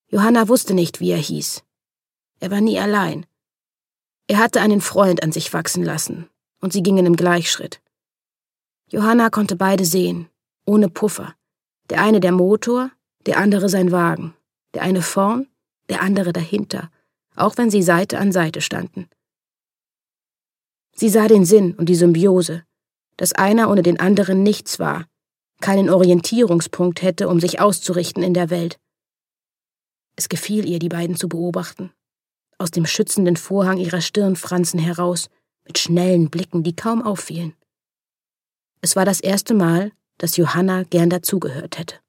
Johanna 0.08 0.48
wusste 0.48 0.74
nicht, 0.74 1.02
wie 1.02 1.12
er 1.12 1.18
hieß. 1.18 1.64
Er 2.40 2.50
war 2.50 2.62
nie 2.62 2.80
allein. 2.80 3.26
Er 4.28 4.38
hatte 4.38 4.62
einen 4.62 4.80
Freund 4.80 5.22
an 5.24 5.34
sich 5.34 5.54
wachsen 5.54 5.84
lassen, 5.84 6.30
und 6.62 6.72
sie 6.72 6.82
gingen 6.84 7.06
im 7.06 7.18
Gleichschritt. 7.18 7.82
Johanna 8.88 9.30
konnte 9.30 9.58
beide 9.58 9.84
sehen, 9.84 10.30
ohne 10.66 10.88
Puffer. 10.88 11.36
Der 11.90 12.02
eine 12.02 12.22
der 12.22 12.32
Motor, 12.32 12.92
der 13.26 13.40
andere 13.40 13.68
sein 13.68 13.92
Wagen. 13.92 14.36
Der 14.74 14.84
eine 14.84 15.02
vorn, 15.02 15.48
der 15.90 16.02
andere 16.02 16.32
dahinter, 16.32 16.90
auch 17.36 17.58
wenn 17.58 17.70
sie 17.70 17.84
Seite 17.84 18.18
an 18.18 18.32
Seite 18.32 18.62
standen. 18.62 19.10
Sie 20.94 21.10
sah 21.10 21.28
den 21.28 21.44
Sinn 21.44 21.74
und 21.74 21.90
die 21.90 21.96
Symbiose, 21.96 22.64
dass 23.20 23.34
einer 23.34 23.70
ohne 23.70 23.84
den 23.84 24.00
anderen 24.00 24.44
nichts 24.44 24.80
war, 24.80 25.06
keinen 25.60 25.90
Orientierungspunkt 25.90 27.02
hätte, 27.02 27.28
um 27.28 27.42
sich 27.42 27.60
auszurichten 27.60 28.24
in 28.24 28.34
der 28.34 28.50
Welt. 28.50 28.80
Es 30.16 30.30
gefiel 30.30 30.66
ihr, 30.66 30.80
die 30.80 30.88
beiden 30.88 31.18
zu 31.18 31.28
beobachten, 31.28 31.92
aus 32.58 32.72
dem 32.72 32.86
schützenden 32.86 33.36
Vorhang 33.36 33.78
ihrer 33.78 34.00
Stirnfransen 34.00 34.80
heraus, 34.80 35.30
mit 35.66 35.78
schnellen 35.78 36.30
Blicken, 36.30 36.64
die 36.64 36.74
kaum 36.74 37.02
auffielen. 37.02 37.54
Es 38.80 38.96
war 38.96 39.04
das 39.04 39.20
erste 39.20 39.54
Mal, 39.54 39.92
dass 40.18 40.38
Johanna 40.38 40.84
gern 40.84 41.10
dazugehört 41.10 41.78
hätte. 41.78 42.00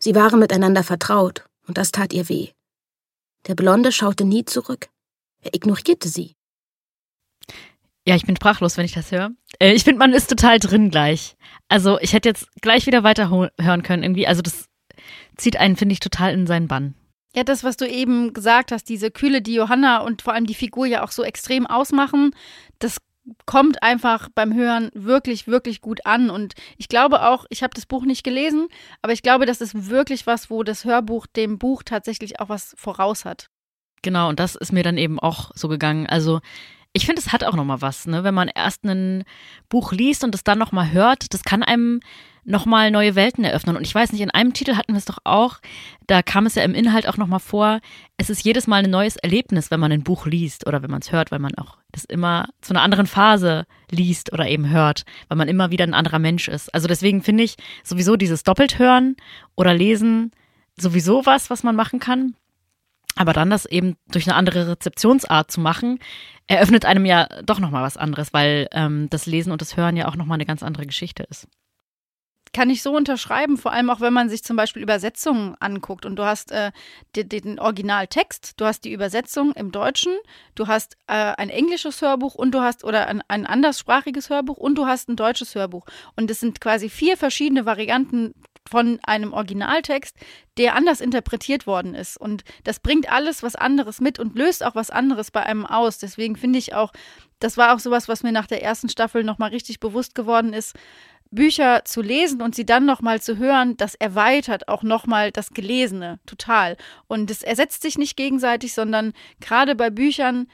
Sie 0.00 0.16
waren 0.16 0.40
miteinander 0.40 0.82
vertraut, 0.82 1.48
und 1.68 1.78
das 1.78 1.92
tat 1.92 2.12
ihr 2.12 2.28
weh. 2.28 2.50
Der 3.46 3.54
Blonde 3.54 3.92
schaute 3.92 4.24
nie 4.24 4.44
zurück. 4.44 4.88
Er 5.42 5.54
ignorierte 5.54 6.08
sie. 6.08 6.34
Ja, 8.04 8.14
ich 8.14 8.24
bin 8.24 8.36
sprachlos, 8.36 8.76
wenn 8.76 8.84
ich 8.84 8.92
das 8.92 9.10
höre. 9.10 9.30
Äh, 9.58 9.72
ich 9.72 9.84
finde, 9.84 9.98
man 9.98 10.12
ist 10.12 10.28
total 10.28 10.58
drin 10.58 10.90
gleich. 10.90 11.36
Also 11.68 11.98
ich 12.00 12.12
hätte 12.12 12.28
jetzt 12.28 12.48
gleich 12.60 12.86
wieder 12.86 13.02
weiter 13.02 13.30
hören 13.30 13.82
können 13.82 14.02
irgendwie. 14.02 14.26
Also 14.26 14.42
das 14.42 14.68
zieht 15.36 15.56
einen, 15.56 15.76
finde 15.76 15.92
ich, 15.94 16.00
total 16.00 16.32
in 16.32 16.46
seinen 16.46 16.68
Bann. 16.68 16.94
Ja, 17.34 17.44
das, 17.44 17.64
was 17.64 17.76
du 17.76 17.86
eben 17.86 18.32
gesagt 18.32 18.72
hast, 18.72 18.88
diese 18.88 19.10
Kühle, 19.10 19.42
die 19.42 19.54
Johanna 19.54 19.98
und 19.98 20.22
vor 20.22 20.32
allem 20.32 20.46
die 20.46 20.54
Figur 20.54 20.86
ja 20.86 21.04
auch 21.04 21.10
so 21.10 21.22
extrem 21.22 21.66
ausmachen, 21.66 22.30
das 22.78 22.98
kommt 23.44 23.82
einfach 23.82 24.28
beim 24.34 24.54
Hören 24.54 24.90
wirklich, 24.94 25.46
wirklich 25.46 25.80
gut 25.80 26.06
an. 26.06 26.30
Und 26.30 26.54
ich 26.78 26.88
glaube 26.88 27.26
auch, 27.26 27.44
ich 27.50 27.62
habe 27.62 27.74
das 27.74 27.86
Buch 27.86 28.04
nicht 28.04 28.24
gelesen, 28.24 28.68
aber 29.02 29.12
ich 29.12 29.22
glaube, 29.22 29.46
das 29.46 29.60
ist 29.60 29.90
wirklich 29.90 30.26
was, 30.26 30.50
wo 30.50 30.62
das 30.62 30.84
Hörbuch 30.84 31.26
dem 31.26 31.58
Buch 31.58 31.82
tatsächlich 31.82 32.40
auch 32.40 32.48
was 32.48 32.74
voraus 32.78 33.24
hat. 33.24 33.48
Genau, 34.02 34.28
und 34.28 34.38
das 34.38 34.54
ist 34.54 34.72
mir 34.72 34.82
dann 34.82 34.98
eben 34.98 35.18
auch 35.18 35.50
so 35.54 35.68
gegangen. 35.68 36.06
Also 36.06 36.40
ich 36.96 37.06
finde, 37.06 37.20
es 37.20 37.32
hat 37.32 37.44
auch 37.44 37.54
nochmal 37.54 37.82
was, 37.82 38.06
ne? 38.06 38.24
wenn 38.24 38.34
man 38.34 38.48
erst 38.48 38.84
ein 38.84 39.24
Buch 39.68 39.92
liest 39.92 40.24
und 40.24 40.34
es 40.34 40.44
dann 40.44 40.58
nochmal 40.58 40.92
hört, 40.92 41.32
das 41.34 41.44
kann 41.44 41.62
einem 41.62 42.00
nochmal 42.46 42.90
neue 42.90 43.14
Welten 43.16 43.44
eröffnen. 43.44 43.76
Und 43.76 43.86
ich 43.86 43.94
weiß 43.94 44.12
nicht, 44.12 44.22
in 44.22 44.30
einem 44.30 44.54
Titel 44.54 44.76
hatten 44.76 44.92
wir 44.92 44.98
es 44.98 45.04
doch 45.04 45.18
auch, 45.24 45.58
da 46.06 46.22
kam 46.22 46.46
es 46.46 46.54
ja 46.54 46.62
im 46.62 46.74
Inhalt 46.74 47.08
auch 47.08 47.16
nochmal 47.16 47.40
vor, 47.40 47.80
es 48.16 48.30
ist 48.30 48.44
jedes 48.44 48.66
Mal 48.66 48.84
ein 48.84 48.90
neues 48.90 49.16
Erlebnis, 49.16 49.70
wenn 49.70 49.80
man 49.80 49.92
ein 49.92 50.04
Buch 50.04 50.26
liest 50.26 50.66
oder 50.66 50.82
wenn 50.82 50.90
man 50.90 51.02
es 51.02 51.12
hört, 51.12 51.30
weil 51.32 51.40
man 51.40 51.54
auch 51.56 51.76
das 51.92 52.04
immer 52.04 52.48
zu 52.60 52.72
einer 52.72 52.82
anderen 52.82 53.06
Phase 53.06 53.66
liest 53.90 54.32
oder 54.32 54.46
eben 54.46 54.70
hört, 54.70 55.04
weil 55.28 55.36
man 55.36 55.48
immer 55.48 55.70
wieder 55.70 55.84
ein 55.84 55.94
anderer 55.94 56.20
Mensch 56.20 56.48
ist. 56.48 56.72
Also 56.72 56.88
deswegen 56.88 57.22
finde 57.22 57.42
ich 57.44 57.56
sowieso 57.82 58.16
dieses 58.16 58.44
doppelt 58.44 58.78
hören 58.78 59.16
oder 59.56 59.74
lesen 59.74 60.30
sowieso 60.78 61.26
was, 61.26 61.50
was 61.50 61.62
man 61.62 61.74
machen 61.74 62.00
kann. 62.00 62.36
Aber 63.16 63.32
dann 63.32 63.50
das 63.50 63.64
eben 63.64 63.96
durch 64.08 64.28
eine 64.28 64.36
andere 64.36 64.68
Rezeptionsart 64.68 65.50
zu 65.50 65.60
machen, 65.60 65.98
eröffnet 66.46 66.84
einem 66.84 67.06
ja 67.06 67.26
doch 67.44 67.58
nochmal 67.58 67.82
was 67.82 67.96
anderes, 67.96 68.32
weil 68.32 68.68
ähm, 68.72 69.08
das 69.10 69.26
Lesen 69.26 69.52
und 69.52 69.62
das 69.62 69.76
Hören 69.76 69.96
ja 69.96 70.06
auch 70.06 70.16
nochmal 70.16 70.36
eine 70.36 70.46
ganz 70.46 70.62
andere 70.62 70.86
Geschichte 70.86 71.24
ist. 71.24 71.48
Kann 72.52 72.70
ich 72.70 72.82
so 72.82 72.96
unterschreiben, 72.96 73.56
vor 73.58 73.72
allem 73.72 73.90
auch 73.90 74.00
wenn 74.00 74.12
man 74.12 74.28
sich 74.28 74.44
zum 74.44 74.56
Beispiel 74.56 74.82
Übersetzungen 74.82 75.56
anguckt 75.60 76.06
und 76.06 76.16
du 76.16 76.24
hast 76.24 76.52
äh, 76.52 76.72
den, 77.14 77.28
den 77.28 77.58
Originaltext, 77.58 78.54
du 78.58 78.64
hast 78.64 78.84
die 78.84 78.92
Übersetzung 78.92 79.52
im 79.52 79.72
Deutschen, 79.72 80.12
du 80.54 80.66
hast 80.66 80.96
äh, 81.06 81.34
ein 81.36 81.50
englisches 81.50 82.00
Hörbuch 82.00 82.34
und 82.34 82.52
du 82.52 82.60
hast 82.60 82.84
oder 82.84 83.08
ein, 83.08 83.22
ein 83.28 83.46
anderssprachiges 83.46 84.30
Hörbuch 84.30 84.56
und 84.58 84.76
du 84.76 84.86
hast 84.86 85.08
ein 85.08 85.16
deutsches 85.16 85.54
Hörbuch. 85.54 85.86
Und 86.14 86.30
es 86.30 86.40
sind 86.40 86.60
quasi 86.60 86.88
vier 86.88 87.16
verschiedene 87.16 87.66
Varianten 87.66 88.32
von 88.68 88.98
einem 89.02 89.32
Originaltext, 89.32 90.16
der 90.58 90.74
anders 90.74 91.00
interpretiert 91.00 91.66
worden 91.66 91.94
ist. 91.94 92.16
Und 92.16 92.44
das 92.64 92.80
bringt 92.80 93.10
alles 93.10 93.42
was 93.42 93.56
anderes 93.56 94.00
mit 94.00 94.18
und 94.18 94.36
löst 94.36 94.64
auch 94.64 94.74
was 94.74 94.90
anderes 94.90 95.30
bei 95.30 95.42
einem 95.42 95.66
aus. 95.66 95.98
Deswegen 95.98 96.36
finde 96.36 96.58
ich 96.58 96.74
auch, 96.74 96.92
das 97.38 97.56
war 97.56 97.74
auch 97.74 97.78
sowas, 97.78 98.08
was 98.08 98.22
mir 98.22 98.32
nach 98.32 98.46
der 98.46 98.62
ersten 98.62 98.88
Staffel 98.88 99.24
nochmal 99.24 99.50
richtig 99.50 99.80
bewusst 99.80 100.14
geworden 100.14 100.52
ist. 100.52 100.74
Bücher 101.30 101.84
zu 101.84 102.02
lesen 102.02 102.40
und 102.40 102.54
sie 102.54 102.64
dann 102.64 102.86
nochmal 102.86 103.20
zu 103.20 103.36
hören, 103.36 103.76
das 103.76 103.94
erweitert 103.94 104.68
auch 104.68 104.82
nochmal 104.82 105.32
das 105.32 105.50
Gelesene 105.50 106.20
total. 106.24 106.76
Und 107.08 107.30
es 107.30 107.42
ersetzt 107.42 107.82
sich 107.82 107.98
nicht 107.98 108.16
gegenseitig, 108.16 108.74
sondern 108.74 109.12
gerade 109.40 109.74
bei 109.74 109.90
Büchern, 109.90 110.46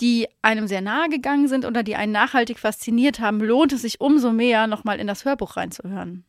die 0.00 0.28
einem 0.40 0.66
sehr 0.66 0.80
nahe 0.80 1.08
gegangen 1.08 1.48
sind 1.48 1.64
oder 1.64 1.82
die 1.82 1.96
einen 1.96 2.12
nachhaltig 2.12 2.58
fasziniert 2.58 3.20
haben, 3.20 3.40
lohnt 3.40 3.72
es 3.72 3.82
sich 3.82 4.00
umso 4.00 4.32
mehr, 4.32 4.66
nochmal 4.66 4.98
in 5.00 5.06
das 5.06 5.24
Hörbuch 5.24 5.56
reinzuhören. 5.56 6.24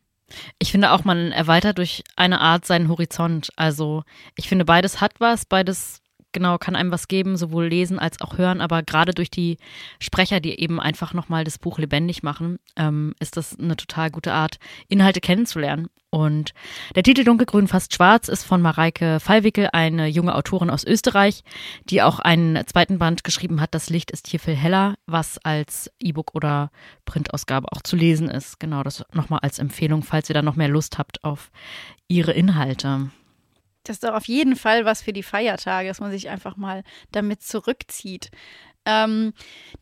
Ich 0.58 0.72
finde 0.72 0.92
auch, 0.92 1.04
man 1.04 1.32
erweitert 1.32 1.78
durch 1.78 2.04
eine 2.16 2.40
Art 2.40 2.64
seinen 2.64 2.88
Horizont. 2.88 3.50
Also 3.56 4.04
ich 4.36 4.48
finde, 4.48 4.64
beides 4.64 5.00
hat 5.00 5.12
was, 5.18 5.44
beides 5.44 6.00
genau, 6.34 6.58
kann 6.58 6.76
einem 6.76 6.90
was 6.90 7.08
geben, 7.08 7.38
sowohl 7.38 7.68
lesen 7.68 7.98
als 7.98 8.20
auch 8.20 8.36
hören, 8.36 8.60
aber 8.60 8.82
gerade 8.82 9.14
durch 9.14 9.30
die 9.30 9.56
Sprecher, 9.98 10.40
die 10.40 10.60
eben 10.60 10.78
einfach 10.78 11.14
nochmal 11.14 11.44
das 11.44 11.58
Buch 11.58 11.78
lebendig 11.78 12.22
machen, 12.22 12.58
ähm, 12.76 13.14
ist 13.20 13.38
das 13.38 13.58
eine 13.58 13.76
total 13.76 14.10
gute 14.10 14.34
Art, 14.34 14.58
Inhalte 14.88 15.22
kennenzulernen. 15.22 15.88
Und 16.10 16.52
der 16.94 17.02
Titel 17.02 17.24
Dunkelgrün 17.24 17.66
fast 17.66 17.92
schwarz 17.92 18.28
ist 18.28 18.44
von 18.44 18.62
Mareike 18.62 19.18
Fallwickel, 19.18 19.70
eine 19.72 20.06
junge 20.06 20.36
Autorin 20.36 20.70
aus 20.70 20.84
Österreich, 20.84 21.42
die 21.86 22.02
auch 22.02 22.20
einen 22.20 22.64
zweiten 22.68 22.98
Band 22.98 23.24
geschrieben 23.24 23.60
hat, 23.60 23.74
Das 23.74 23.90
Licht 23.90 24.12
ist 24.12 24.28
hier 24.28 24.38
viel 24.38 24.54
heller, 24.54 24.94
was 25.06 25.38
als 25.38 25.90
E-Book 25.98 26.36
oder 26.36 26.70
Printausgabe 27.04 27.66
auch 27.72 27.82
zu 27.82 27.96
lesen 27.96 28.28
ist. 28.28 28.60
Genau, 28.60 28.84
das 28.84 29.04
nochmal 29.12 29.40
als 29.42 29.58
Empfehlung, 29.58 30.04
falls 30.04 30.30
ihr 30.30 30.34
da 30.34 30.42
noch 30.42 30.54
mehr 30.54 30.68
Lust 30.68 30.98
habt 30.98 31.24
auf 31.24 31.50
ihre 32.06 32.30
Inhalte. 32.30 33.10
Das 33.84 33.96
ist 33.96 34.04
doch 34.04 34.14
auf 34.14 34.26
jeden 34.26 34.56
Fall 34.56 34.84
was 34.84 35.02
für 35.02 35.12
die 35.12 35.22
Feiertage, 35.22 35.88
dass 35.88 36.00
man 36.00 36.10
sich 36.10 36.28
einfach 36.28 36.56
mal 36.56 36.82
damit 37.12 37.42
zurückzieht. 37.42 38.30
Ähm, 38.86 39.32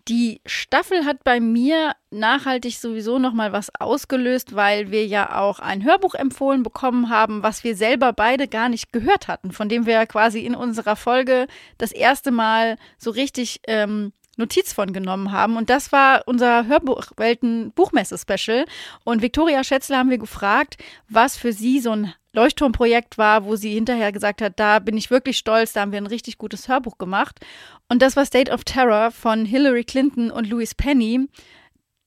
die 0.09 0.41
Staffel 0.47 1.05
hat 1.05 1.25
bei 1.25 1.41
mir 1.41 1.95
nachhaltig 2.11 2.79
sowieso 2.79 3.19
noch 3.19 3.33
mal 3.33 3.53
was 3.53 3.75
ausgelöst, 3.79 4.55
weil 4.55 4.91
wir 4.91 5.07
ja 5.07 5.41
auch 5.41 5.59
ein 5.59 5.85
Hörbuch 5.85 6.15
empfohlen 6.15 6.63
bekommen 6.63 7.09
haben, 7.09 7.43
was 7.43 7.65
wir 7.65 7.75
selber 7.77 8.13
beide 8.13 8.47
gar 8.47 8.69
nicht 8.69 8.93
gehört 8.93 9.29
hatten, 9.29 9.51
von 9.51 9.69
dem 9.69 9.87
wir 9.87 10.07
quasi 10.07 10.41
in 10.41 10.55
unserer 10.55 10.97
Folge 10.97 11.47
das 11.79 11.93
erste 11.93 12.31
Mal 12.31 12.77
so 12.97 13.11
richtig 13.11 13.61
ähm, 13.67 14.13
Notiz 14.37 14.73
von 14.73 14.93
genommen 14.93 15.33
haben. 15.33 15.57
Und 15.57 15.69
das 15.69 15.93
war 15.93 16.23
unser 16.27 16.67
Hörbuchwelten-Buchmesse-Special. 16.67 18.65
Und 19.05 19.23
Viktoria 19.23 19.63
Schätzler 19.65 19.99
haben 19.99 20.11
wir 20.11 20.19
gefragt, 20.19 20.79
was 21.09 21.37
für 21.37 21.53
sie 21.53 21.81
so 21.81 21.91
ein 21.91 22.15
Leuchtturmprojekt 22.33 23.19
war, 23.19 23.45
wo 23.45 23.57
sie 23.57 23.73
hinterher 23.75 24.13
gesagt 24.13 24.41
hat, 24.43 24.59
da 24.59 24.79
bin 24.79 24.97
ich 24.97 25.11
wirklich 25.11 25.39
stolz, 25.39 25.73
da 25.73 25.83
haben 25.83 25.93
wir 25.93 26.01
ein 26.01 26.07
richtig 26.07 26.39
gutes 26.39 26.69
Hörbuch 26.69 26.99
gemacht. 26.99 27.41
Und 27.89 28.03
das 28.03 28.17
war 28.17 28.25
State 28.25 28.51
of 28.51 28.65
Terror 28.65 29.11
von 29.11 29.45
Hillary 29.45 29.85
Clinton 29.85 30.31
und 30.31 30.49
Louis 30.49 30.75
Penny. 30.75 31.29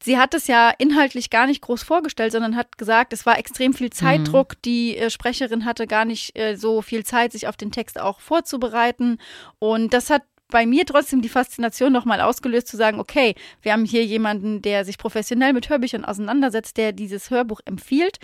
Sie 0.03 0.17
hat 0.17 0.33
es 0.33 0.47
ja 0.47 0.71
inhaltlich 0.77 1.29
gar 1.29 1.47
nicht 1.47 1.61
groß 1.61 1.83
vorgestellt, 1.83 2.31
sondern 2.31 2.55
hat 2.55 2.77
gesagt, 2.77 3.13
es 3.13 3.25
war 3.25 3.39
extrem 3.39 3.73
viel 3.73 3.91
Zeitdruck. 3.91 4.53
Mhm. 4.53 4.61
Die 4.65 4.97
äh, 4.97 5.09
Sprecherin 5.09 5.65
hatte 5.65 5.87
gar 5.87 6.05
nicht 6.05 6.37
äh, 6.37 6.55
so 6.55 6.81
viel 6.81 7.03
Zeit, 7.03 7.31
sich 7.31 7.47
auf 7.47 7.57
den 7.57 7.71
Text 7.71 7.99
auch 7.99 8.19
vorzubereiten. 8.19 9.17
Und 9.59 9.93
das 9.93 10.09
hat 10.09 10.23
bei 10.49 10.65
mir 10.65 10.85
trotzdem 10.85 11.21
die 11.21 11.29
Faszination 11.29 11.91
nochmal 11.91 12.21
ausgelöst, 12.21 12.67
zu 12.67 12.77
sagen, 12.77 12.99
okay, 12.99 13.33
wir 13.63 13.73
haben 13.73 13.85
hier 13.85 14.05
jemanden, 14.05 14.61
der 14.61 14.85
sich 14.85 14.97
professionell 14.97 15.53
mit 15.53 15.69
Hörbüchern 15.69 16.05
auseinandersetzt, 16.05 16.77
der 16.77 16.91
dieses 16.91 17.31
Hörbuch 17.31 17.61
empfiehlt 17.65 18.19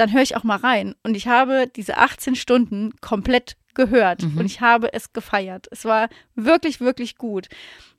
dann 0.00 0.12
höre 0.12 0.22
ich 0.22 0.36
auch 0.36 0.44
mal 0.44 0.56
rein. 0.56 0.94
Und 1.02 1.16
ich 1.16 1.28
habe 1.28 1.66
diese 1.74 1.98
18 1.98 2.34
Stunden 2.34 2.92
komplett 3.00 3.56
gehört 3.74 4.22
mhm. 4.22 4.38
und 4.38 4.46
ich 4.46 4.60
habe 4.60 4.92
es 4.92 5.12
gefeiert. 5.12 5.68
Es 5.70 5.84
war 5.84 6.08
wirklich, 6.34 6.80
wirklich 6.80 7.16
gut. 7.16 7.48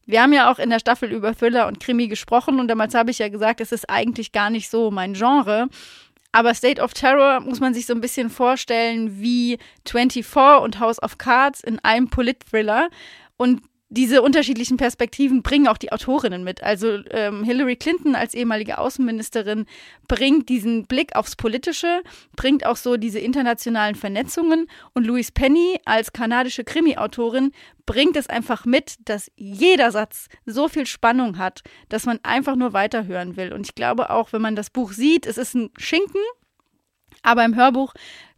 Wir 0.06 0.22
haben 0.22 0.34
ja 0.34 0.52
auch 0.52 0.60
in 0.60 0.70
der 0.70 0.80
Staffel 0.80 1.12
über 1.12 1.36
Thriller 1.36 1.68
und 1.68 1.80
Krimi 1.80 2.08
gesprochen 2.08 2.60
und 2.60 2.68
damals 2.68 2.96
habe 2.96 3.12
ich 3.12 3.20
ja 3.20 3.30
gesagt, 3.30 3.62
es 3.62 3.72
ist 3.72 3.90
eigentlich 3.90 4.32
gar 4.32 4.50
nicht 4.50 4.70
so 4.70 4.92
mein 4.92 5.14
Genre. 5.14 5.70
Aber 6.34 6.54
State 6.54 6.82
of 6.82 6.94
Terror 6.94 7.42
muss 7.42 7.60
man 7.60 7.74
sich 7.74 7.86
so 7.86 7.94
ein 7.94 8.02
bisschen 8.02 8.30
vorstellen 8.30 9.22
wie 9.22 9.60
24 9.88 10.26
und 10.64 10.80
House 10.80 11.02
of 11.02 11.18
Cards 11.18 11.62
in 11.62 11.80
einem 11.80 12.10
Polit-Thriller. 12.10 12.90
Und 13.38 13.62
diese 13.92 14.22
unterschiedlichen 14.22 14.78
Perspektiven 14.78 15.44
bringen 15.44 15.68
auch 15.68 15.78
die 15.78 15.92
Autorinnen 15.92 16.46
mit. 16.46 16.64
Also 16.64 17.00
ähm, 17.10 17.44
Hillary 17.44 17.76
Clinton 17.76 18.16
als 18.16 18.34
ehemalige 18.34 18.78
Außenministerin 18.78 19.66
bringt 20.08 20.48
diesen 20.48 20.88
Blick 20.88 21.14
aufs 21.14 21.36
Politische, 21.36 22.02
bringt 22.38 22.66
auch 22.66 22.78
so 22.78 22.96
diese 22.96 23.20
internationalen 23.20 23.96
Vernetzungen 23.96 24.68
und 24.94 25.06
Louise 25.06 25.34
Penny 25.34 25.78
als 25.84 26.14
kanadische 26.14 26.64
Krimi-Autorin 26.64 27.52
bringt 27.86 28.16
es 28.16 28.30
einfach 28.30 28.64
mit, 28.64 28.96
dass 29.10 29.30
jeder 29.36 29.92
Satz 29.92 30.30
so 30.46 30.70
viel 30.70 30.86
Spannung 30.86 31.38
hat, 31.38 31.62
dass 31.90 32.06
man 32.06 32.20
einfach 32.24 32.56
nur 32.56 32.72
weiterhören 32.72 33.36
will. 33.36 33.52
Und 33.52 33.68
ich 33.68 33.76
glaube 33.76 34.10
auch, 34.10 34.32
wenn 34.32 34.42
man 34.42 34.56
das 34.56 34.70
Buch 34.70 34.94
sieht, 34.94 35.26
es 35.26 35.38
ist 35.38 35.54
ein 35.54 35.70
Schinken, 35.78 36.22
aber 37.24 37.44
im 37.44 37.56
Hörbuch 37.56 37.94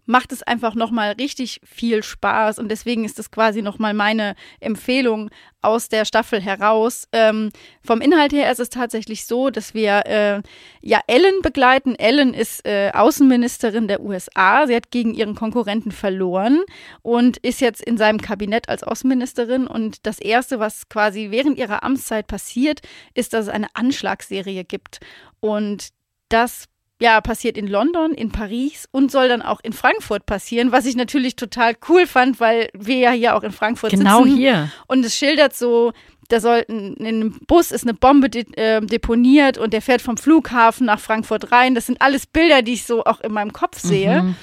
macht 0.06 0.32
es 0.32 0.44
einfach 0.44 0.76
nochmal 0.76 1.14
richtig 1.14 1.62
viel 1.64 2.04
Spaß 2.04 2.60
und 2.60 2.70
deswegen 2.70 3.06
ist 3.06 3.20
es 3.20 3.32
quasi 3.32 3.62
nochmal 3.62 3.94
meine 3.94 4.36
Empfehlung 4.60 5.30
aus 5.62 5.88
der 5.88 6.06
Staffel 6.06 6.42
heraus. 6.42 7.08
Ähm, 7.14 7.50
vom 7.82 8.02
Inhalt 8.02 8.34
her 8.34 8.52
ist 8.52 8.60
es 8.60 8.70
tatsächlich 8.70 9.26
so, 9.26 9.50
dass 9.50 9.74
wir 9.74 10.06
äh, 10.06 10.42
ja 10.82 11.00
Ellen 11.08 11.42
begleiten. 11.42 11.96
Ellen 11.96 12.34
ist 12.34 12.66
äh, 12.68 12.92
Außenministerin 12.94 13.88
der 13.88 14.02
USA. 14.02 14.68
Sie 14.68 14.76
hat 14.76 14.92
gegen 14.92 15.14
ihren 15.14 15.36
Konkurrenten 15.36 15.92
verloren 15.92 16.62
und 17.02 17.38
ist 17.38 17.62
jetzt 17.62 17.82
in 17.82 17.98
seinem 17.98 18.20
Kabinett 18.20 18.68
als 18.68 18.84
Außenministerin. 18.84 19.66
Und 19.66 20.06
das 20.06 20.20
Erste, 20.20 20.60
was 20.60 20.90
quasi 20.90 21.32
während 21.32 21.58
ihrer 21.58 21.84
Amtszeit 21.84 22.28
passiert, 22.28 22.82
ist, 23.14 23.34
dass 23.34 23.48
es 23.48 23.54
eine 23.54 23.68
Anschlagsserie 23.74 24.66
gibt. 24.66 25.00
Und 25.40 25.90
das 26.28 26.66
ja, 27.04 27.20
passiert 27.20 27.58
in 27.58 27.68
London, 27.68 28.14
in 28.14 28.32
Paris 28.32 28.88
und 28.92 29.12
soll 29.12 29.28
dann 29.28 29.42
auch 29.42 29.60
in 29.62 29.74
Frankfurt 29.74 30.26
passieren, 30.26 30.72
was 30.72 30.86
ich 30.86 30.96
natürlich 30.96 31.36
total 31.36 31.76
cool 31.90 32.08
fand, 32.08 32.40
weil 32.40 32.70
wir 32.74 32.96
ja 32.96 33.12
hier 33.12 33.36
auch 33.36 33.44
in 33.44 33.52
Frankfurt 33.52 33.92
genau 33.92 34.24
sitzen. 34.24 34.38
Genau 34.38 34.38
hier. 34.38 34.72
Und 34.88 35.04
es 35.06 35.14
schildert 35.14 35.54
so, 35.54 35.92
da 36.30 36.40
soll 36.40 36.64
in 36.70 36.96
einem 37.06 37.40
Bus 37.46 37.72
ist 37.72 37.84
eine 37.84 37.94
Bombe 37.94 38.30
de, 38.30 38.46
äh, 38.56 38.80
deponiert 38.80 39.58
und 39.58 39.74
der 39.74 39.82
fährt 39.82 40.02
vom 40.02 40.16
Flughafen 40.16 40.86
nach 40.86 41.02
Frankfurt 41.02 41.52
rein. 41.52 41.76
Das 41.76 41.88
sind 41.88 42.02
alles 42.02 42.26
Bilder, 42.26 42.62
die 42.62 42.74
ich 42.74 42.86
so 42.86 43.04
auch 43.04 43.20
in 43.20 43.34
meinem 43.34 43.52
Kopf 43.52 43.80
sehe. 43.80 44.24
Mhm. 44.24 44.36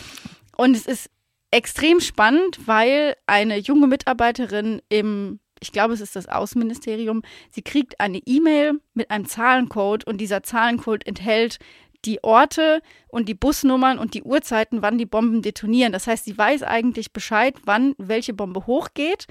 Und 0.59 0.77
es 0.77 0.85
ist 0.85 1.09
extrem 1.51 2.01
spannend, 2.01 2.59
weil 2.67 3.17
eine 3.27 3.57
junge 3.57 3.87
Mitarbeiterin 3.87 4.83
im 4.91 5.41
ich 5.63 5.73
glaube, 5.73 5.93
es 5.93 6.01
ist 6.01 6.17
das 6.17 6.27
Außenministerium, 6.27 7.23
sie 7.51 7.61
kriegt 7.61 8.01
eine 8.01 8.19
E-Mail 8.25 8.81
mit 8.95 9.11
einem 9.11 9.27
Zahlencode 9.27 10.05
und 10.05 10.19
dieser 10.19 10.43
Zahlencode 10.43 11.07
enthält 11.07 11.59
die 12.05 12.23
Orte 12.25 12.83
und 13.09 13.29
die 13.29 13.35
Busnummern 13.35 13.99
und 13.99 14.15
die 14.15 14.23
Uhrzeiten, 14.23 14.83
wann 14.83 14.99
die 14.99 15.07
Bomben 15.07 15.43
detonieren. 15.43 15.93
Das 15.93 16.07
heißt, 16.07 16.25
sie 16.25 16.37
weiß 16.37 16.63
eigentlich 16.63 17.13
Bescheid, 17.13 17.55
wann 17.65 17.95
welche 17.99 18.33
Bombe 18.33 18.67
hochgeht. 18.67 19.27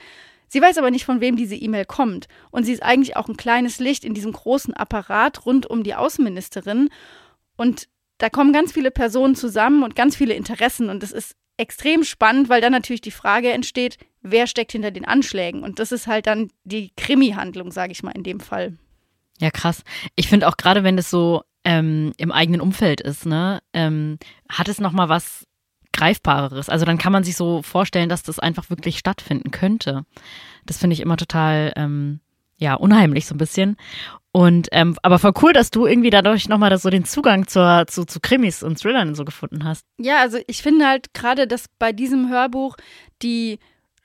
Sie 0.48 0.62
weiß 0.62 0.78
aber 0.78 0.92
nicht, 0.92 1.06
von 1.06 1.22
wem 1.22 1.36
diese 1.36 1.56
E-Mail 1.56 1.86
kommt. 1.86 2.28
Und 2.52 2.64
sie 2.64 2.74
ist 2.74 2.84
eigentlich 2.84 3.16
auch 3.16 3.28
ein 3.28 3.38
kleines 3.38 3.80
Licht 3.80 4.04
in 4.04 4.14
diesem 4.14 4.32
großen 4.32 4.74
Apparat 4.74 5.46
rund 5.46 5.68
um 5.68 5.84
die 5.84 5.96
Außenministerin. 5.96 6.90
Und 7.56 7.88
da 8.18 8.30
kommen 8.30 8.52
ganz 8.52 8.72
viele 8.72 8.92
Personen 8.92 9.36
zusammen 9.36 9.84
und 9.84 9.96
ganz 9.96 10.16
viele 10.16 10.34
Interessen. 10.34 10.90
Und 10.90 11.04
es 11.04 11.12
ist 11.12 11.36
extrem 11.58 12.04
spannend, 12.04 12.50
weil 12.50 12.62
dann 12.62 12.72
natürlich 12.72 13.02
die 13.02 13.12
Frage 13.12 13.52
entsteht, 13.52 13.98
wer 14.22 14.48
steckt 14.48 14.72
hinter 14.72 14.92
den 14.92 15.06
Anschlägen? 15.06 15.64
Und 15.64 15.80
das 15.80 15.92
ist 15.92 16.08
halt 16.08 16.26
dann 16.26 16.50
die 16.64 16.92
Krimi-Handlung, 16.98 17.72
sage 17.72 17.92
ich 17.92 18.02
mal 18.02 18.12
in 18.12 18.24
dem 18.24 18.40
Fall. 18.40 18.78
Ja, 19.40 19.52
krass. 19.52 19.84
Ich 20.16 20.30
finde 20.30 20.48
auch 20.48 20.58
gerade, 20.58 20.84
wenn 20.84 20.98
es 20.98 21.10
so 21.10 21.44
ähm, 21.70 22.14
im 22.18 22.32
eigenen 22.32 22.62
Umfeld 22.62 23.00
ist, 23.00 23.28
ne, 23.28 23.62
ähm, 23.74 24.18
hat 24.50 24.68
es 24.68 24.80
nochmal 24.80 25.08
was 25.08 25.46
Greifbareres. 25.94 26.68
Also 26.68 26.84
dann 26.84 26.98
kann 26.98 27.14
man 27.14 27.24
sich 27.24 27.36
so 27.36 27.62
vorstellen, 27.62 28.10
dass 28.10 28.24
das 28.24 28.40
einfach 28.40 28.72
wirklich 28.72 28.98
stattfinden 28.98 29.52
könnte. 29.52 30.04
Das 30.66 30.80
finde 30.80 30.96
ich 30.96 31.00
immer 31.00 31.16
total, 31.16 31.72
ähm, 31.76 32.22
ja, 32.58 32.74
unheimlich 32.74 33.28
so 33.28 33.36
ein 33.36 33.38
bisschen. 33.38 33.78
Und 34.32 34.70
ähm, 34.72 34.98
aber 35.04 35.20
voll 35.20 35.34
cool, 35.44 35.54
dass 35.54 35.70
du 35.70 35.86
irgendwie 35.86 36.10
dadurch 36.10 36.50
nochmal 36.50 36.76
so 36.80 36.90
den 36.90 37.06
Zugang 37.06 37.46
zur, 37.46 37.86
zu, 37.88 38.04
zu 38.04 38.20
Krimis 38.20 38.64
und 38.64 38.82
Thrillern 38.82 39.14
so 39.14 39.24
gefunden 39.24 39.64
hast. 39.64 39.86
Ja, 40.00 40.22
also 40.22 40.40
ich 40.48 40.64
finde 40.64 40.88
halt 40.88 41.14
gerade, 41.14 41.46
dass 41.46 41.66
bei 41.78 41.94
diesem 41.94 42.30
Hörbuch 42.30 42.78
die 43.22 43.60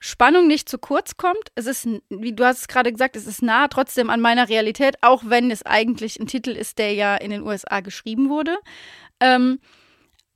Spannung 0.05 0.45
nicht 0.47 0.69
zu 0.69 0.77
kurz 0.77 1.17
kommt. 1.17 1.49
Es 1.55 1.65
ist, 1.65 1.87
wie 2.09 2.33
du 2.33 2.45
hast 2.45 2.59
es 2.59 2.67
gerade 2.67 2.91
gesagt, 2.91 3.15
es 3.15 3.25
ist 3.25 3.41
nah 3.41 3.67
trotzdem 3.67 4.09
an 4.11 4.21
meiner 4.21 4.49
Realität, 4.49 4.97
auch 5.01 5.23
wenn 5.25 5.49
es 5.49 5.65
eigentlich 5.65 6.19
ein 6.19 6.27
Titel 6.27 6.51
ist, 6.51 6.77
der 6.77 6.93
ja 6.93 7.15
in 7.15 7.31
den 7.31 7.41
USA 7.41 7.79
geschrieben 7.79 8.29
wurde. 8.29 8.55
Ähm, 9.19 9.59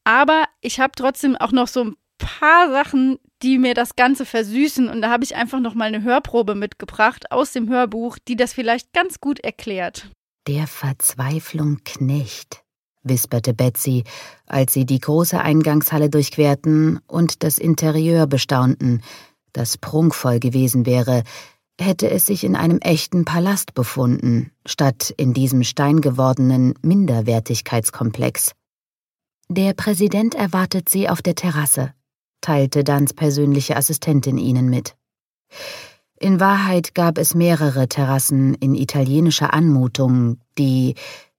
aber 0.04 0.46
ich 0.62 0.80
habe 0.80 0.94
trotzdem 0.96 1.36
auch 1.36 1.52
noch 1.52 1.68
so 1.68 1.84
ein 1.84 1.96
paar 2.18 2.72
Sachen, 2.72 3.20
die 3.44 3.60
mir 3.60 3.76
das 3.76 3.96
Ganze 3.96 4.26
versüßen. 4.26 4.90
Und 4.90 5.02
da 5.02 5.12
habe 5.12 5.24
ich 5.24 5.36
einfach 5.36 5.60
noch 5.60 5.76
mal 5.76 5.86
eine 5.86 6.02
Hörprobe 6.02 6.56
mitgebracht 6.56 7.32
aus 7.32 7.52
dem 7.52 7.70
Hörbuch, 7.70 8.18
die 8.28 8.36
das 8.36 8.54
vielleicht 8.54 8.92
ganz 8.92 9.20
gut 9.22 9.40
erklärt. 9.40 10.10
Der 10.48 10.66
Verzweiflung 10.66 11.82
Knecht, 11.86 12.64
wisperte 13.04 13.54
Betsy, 13.54 14.04
als 14.48 14.74
sie 14.74 14.88
die 14.88 15.00
große 15.00 15.40
Eingangshalle 15.40 16.10
durchquerten 16.10 17.00
und 17.06 17.44
das 17.44 17.60
Interieur 17.60 18.26
bestaunten, 18.26 19.04
das 19.54 19.78
prunkvoll 19.78 20.40
gewesen 20.40 20.86
wäre, 20.86 21.24
hätte 21.80 22.10
es 22.10 22.26
sich 22.26 22.44
in 22.44 22.56
einem 22.56 22.80
echten 22.80 23.26
Palast 23.26 23.74
befunden, 23.74 24.52
statt 24.66 25.14
in 25.18 25.34
diesem 25.34 25.64
steingewordenen 25.64 26.74
Minderwertigkeitskomplex. 26.82 28.52
Der 29.50 29.74
Präsident 29.74 30.36
erwartet 30.36 30.90
Sie 30.90 31.10
auf 31.10 31.22
der 31.22 31.36
Terrasse, 31.36 31.94
teilte 32.42 32.84
Dans 32.84 33.14
persönliche 33.14 33.76
Assistentin 33.76 34.38
ihnen 34.38 34.70
mit. 34.70 34.96
In 36.20 36.40
Wahrheit 36.40 36.94
gab 36.94 37.18
es 37.18 37.34
mehrere 37.34 37.88
Terrassen 37.88 38.54
in 38.56 38.76
italienischer 38.76 39.54
Anmutung, 39.54 40.38
die, 40.58 40.96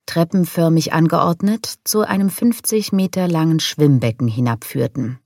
treppenförmig 0.06 0.92
angeordnet, 0.92 1.74
zu 1.84 2.00
einem 2.00 2.30
50 2.30 2.90
Meter 2.92 3.28
langen 3.28 3.60
Schwimmbecken 3.60 4.26
hinabführten. 4.26 5.20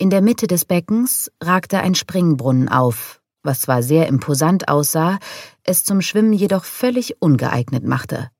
In 0.00 0.08
der 0.08 0.22
Mitte 0.22 0.46
des 0.46 0.64
Beckens 0.64 1.30
ragte 1.42 1.80
ein 1.80 1.94
Springbrunnen 1.94 2.70
auf, 2.70 3.20
was 3.42 3.60
zwar 3.60 3.82
sehr 3.82 4.06
imposant 4.08 4.66
aussah, 4.68 5.18
es 5.62 5.84
zum 5.84 6.00
Schwimmen 6.00 6.32
jedoch 6.32 6.64
völlig 6.64 7.20
ungeeignet 7.20 7.84
machte. 7.84 8.30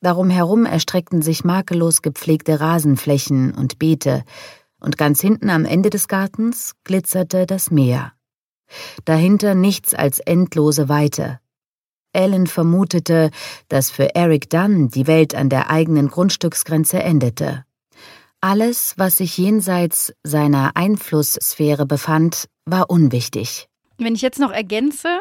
Darum 0.00 0.30
herum 0.30 0.66
erstreckten 0.66 1.20
sich 1.20 1.42
makellos 1.42 2.02
gepflegte 2.02 2.60
Rasenflächen 2.60 3.52
und 3.56 3.80
Beete, 3.80 4.22
und 4.78 4.98
ganz 4.98 5.20
hinten 5.20 5.50
am 5.50 5.64
Ende 5.64 5.90
des 5.90 6.06
Gartens 6.06 6.76
glitzerte 6.84 7.44
das 7.44 7.72
Meer. 7.72 8.12
Dahinter 9.04 9.56
nichts 9.56 9.94
als 9.94 10.20
endlose 10.20 10.88
Weite. 10.88 11.40
Ellen 12.12 12.46
vermutete, 12.46 13.30
dass 13.66 13.90
für 13.90 14.14
Eric 14.14 14.48
Dunn 14.48 14.90
die 14.90 15.08
Welt 15.08 15.34
an 15.34 15.48
der 15.48 15.70
eigenen 15.70 16.06
Grundstücksgrenze 16.06 17.02
endete. 17.02 17.64
Alles, 18.42 18.94
was 18.96 19.18
sich 19.18 19.36
jenseits 19.36 20.14
seiner 20.22 20.72
Einflusssphäre 20.74 21.84
befand, 21.84 22.48
war 22.64 22.88
unwichtig. 22.88 23.68
Wenn 23.98 24.14
ich 24.14 24.22
jetzt 24.22 24.38
noch 24.38 24.50
ergänze, 24.50 25.20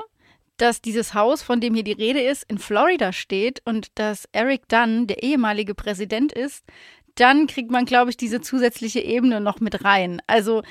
dass 0.55 0.81
dieses 0.81 1.13
Haus, 1.13 1.41
von 1.41 1.59
dem 1.59 1.73
hier 1.73 1.83
die 1.83 1.91
Rede 1.91 2.21
ist, 2.21 2.45
in 2.47 2.57
Florida 2.57 3.11
steht 3.11 3.61
und 3.65 3.87
dass 3.95 4.25
Eric 4.31 4.69
Dunn 4.69 5.07
der 5.07 5.21
ehemalige 5.21 5.75
Präsident 5.75 6.31
ist, 6.31 6.63
dann 7.15 7.47
kriegt 7.47 7.71
man, 7.71 7.85
glaube 7.85 8.09
ich, 8.09 8.17
diese 8.17 8.39
zusätzliche 8.39 9.01
Ebene 9.01 9.41
noch 9.41 9.59
mit 9.59 9.83
rein. 9.83 10.21
Also 10.27 10.63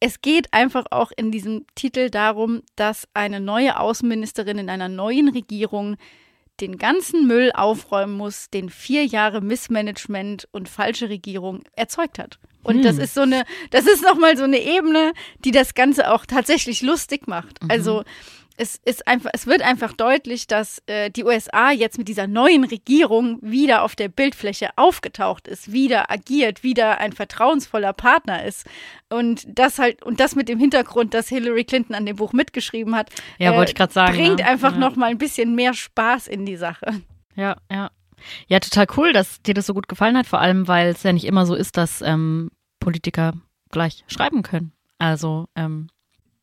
es 0.00 0.22
geht 0.22 0.52
einfach 0.52 0.86
auch 0.90 1.12
in 1.16 1.30
diesem 1.30 1.66
Titel 1.74 2.08
darum, 2.08 2.62
dass 2.76 3.06
eine 3.12 3.40
neue 3.40 3.78
Außenministerin 3.78 4.58
in 4.58 4.70
einer 4.70 4.88
neuen 4.88 5.28
Regierung 5.28 5.96
den 6.60 6.78
ganzen 6.78 7.26
Müll 7.26 7.50
aufräumen 7.52 8.16
muss, 8.16 8.48
den 8.50 8.70
vier 8.70 9.04
Jahre 9.04 9.40
Missmanagement 9.40 10.48
und 10.52 10.68
falsche 10.68 11.08
Regierung 11.08 11.64
erzeugt 11.74 12.18
hat. 12.18 12.38
Und 12.62 12.76
hm. 12.76 12.82
das 12.82 12.98
ist 12.98 13.14
so 13.14 13.22
eine, 13.22 13.44
das 13.70 13.86
ist 13.86 14.02
nochmal 14.02 14.36
so 14.36 14.44
eine 14.44 14.60
Ebene, 14.60 15.12
die 15.44 15.50
das 15.50 15.74
Ganze 15.74 16.10
auch 16.10 16.26
tatsächlich 16.26 16.80
lustig 16.82 17.26
macht. 17.26 17.62
Mhm. 17.62 17.70
Also 17.70 18.04
es 18.56 18.80
ist 18.84 19.06
einfach, 19.08 19.30
es 19.32 19.46
wird 19.46 19.62
einfach 19.62 19.92
deutlich, 19.92 20.46
dass 20.46 20.82
äh, 20.86 21.10
die 21.10 21.24
USA 21.24 21.70
jetzt 21.70 21.98
mit 21.98 22.08
dieser 22.08 22.26
neuen 22.26 22.64
Regierung 22.64 23.38
wieder 23.42 23.82
auf 23.82 23.96
der 23.96 24.08
Bildfläche 24.08 24.70
aufgetaucht 24.76 25.48
ist, 25.48 25.72
wieder 25.72 26.10
agiert, 26.10 26.62
wieder 26.62 26.98
ein 26.98 27.12
vertrauensvoller 27.12 27.92
Partner 27.92 28.44
ist. 28.44 28.66
Und 29.10 29.44
das 29.48 29.78
halt, 29.78 30.02
und 30.04 30.20
das 30.20 30.36
mit 30.36 30.48
dem 30.48 30.58
Hintergrund, 30.58 31.14
dass 31.14 31.28
Hillary 31.28 31.64
Clinton 31.64 31.94
an 31.94 32.06
dem 32.06 32.16
Buch 32.16 32.32
mitgeschrieben 32.32 32.94
hat, 32.94 33.10
ja, 33.38 33.52
äh, 33.52 33.56
wollte 33.56 33.72
ich 33.72 33.76
gerade 33.76 33.92
sagen, 33.92 34.16
bringt 34.16 34.40
ja. 34.40 34.46
einfach 34.46 34.72
ja. 34.72 34.78
noch 34.78 34.96
mal 34.96 35.10
ein 35.10 35.18
bisschen 35.18 35.54
mehr 35.54 35.74
Spaß 35.74 36.28
in 36.28 36.46
die 36.46 36.56
Sache. 36.56 37.02
Ja, 37.34 37.56
ja. 37.70 37.90
Ja, 38.46 38.60
total 38.60 38.86
cool, 38.96 39.12
dass 39.12 39.42
dir 39.42 39.54
das 39.54 39.66
so 39.66 39.74
gut 39.74 39.88
gefallen 39.88 40.16
hat, 40.16 40.26
vor 40.26 40.40
allem, 40.40 40.68
weil 40.68 40.88
es 40.88 41.02
ja 41.02 41.12
nicht 41.12 41.26
immer 41.26 41.44
so 41.46 41.54
ist, 41.54 41.76
dass 41.76 42.00
ähm, 42.00 42.50
Politiker 42.80 43.34
gleich 43.70 44.04
schreiben 44.06 44.42
können. 44.42 44.72
Also, 44.98 45.48
ähm, 45.56 45.88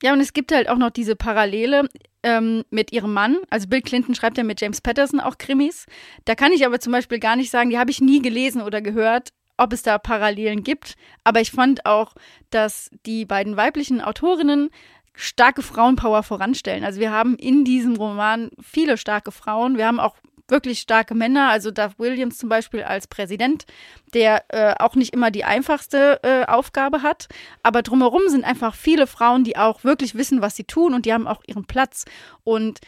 ja, 0.04 0.14
und 0.14 0.20
es 0.20 0.34
gibt 0.34 0.52
halt 0.52 0.68
auch 0.68 0.78
noch 0.78 0.90
diese 0.90 1.16
Parallele 1.16 1.88
ähm, 2.24 2.64
mit 2.70 2.92
ihrem 2.92 3.14
Mann. 3.14 3.38
Also 3.50 3.68
Bill 3.68 3.82
Clinton 3.82 4.16
schreibt 4.16 4.38
ja 4.38 4.44
mit 4.44 4.62
James 4.62 4.82
Patterson 4.82 5.20
auch 5.20 5.38
Krimis. 5.38 5.86
Da 6.26 6.36
kann 6.36 6.52
ich 6.52 6.66
aber 6.66 6.80
zum 6.80 6.92
Beispiel 6.92 7.20
gar 7.20 7.36
nicht 7.36 7.52
sagen, 7.52 7.70
die 7.70 7.78
habe 7.78 7.92
ich 7.92 8.02
nie 8.02 8.22
gelesen 8.22 8.62
oder 8.62 8.82
gehört, 8.82 9.30
ob 9.58 9.74
es 9.74 9.84
da 9.84 9.98
Parallelen 9.98 10.64
gibt. 10.64 10.96
Aber 11.24 11.42
ich 11.42 11.52
fand 11.52 11.86
auch, 11.86 12.16
dass 12.50 12.90
die 13.06 13.26
beiden 13.26 13.58
weiblichen 13.58 14.02
Autorinnen 14.02 14.70
starke 15.14 15.62
Frauenpower 15.62 16.24
voranstellen. 16.24 16.84
Also 16.84 17.00
wir 17.00 17.12
haben 17.12 17.36
in 17.36 17.64
diesem 17.64 17.96
Roman 17.96 18.50
viele 18.62 18.98
starke 18.98 19.32
Frauen. 19.32 19.78
Wir 19.78 19.86
haben 19.86 20.00
auch 20.00 20.16
wirklich 20.52 20.80
starke 20.80 21.16
Männer, 21.16 21.50
also 21.50 21.72
Duff 21.72 21.98
Williams 21.98 22.38
zum 22.38 22.50
Beispiel 22.50 22.84
als 22.84 23.08
Präsident, 23.08 23.66
der 24.14 24.44
äh, 24.50 24.76
auch 24.78 24.96
nicht 24.96 25.14
immer 25.14 25.32
die 25.32 25.46
einfachste 25.46 26.20
äh, 26.24 26.46
Aufgabe 26.46 27.02
hat, 27.02 27.28
aber 27.64 27.82
drumherum 27.82 28.22
sind 28.28 28.44
einfach 28.44 28.76
viele 28.76 29.08
Frauen, 29.08 29.44
die 29.44 29.58
auch 29.58 29.84
wirklich 29.84 30.16
wissen, 30.16 30.42
was 30.42 30.56
sie 30.56 30.66
tun 30.66 30.94
und 30.94 31.06
die 31.06 31.14
haben 31.14 31.28
auch 31.28 31.42
ihren 31.48 31.66
Platz 31.66 32.06
und 32.44 32.82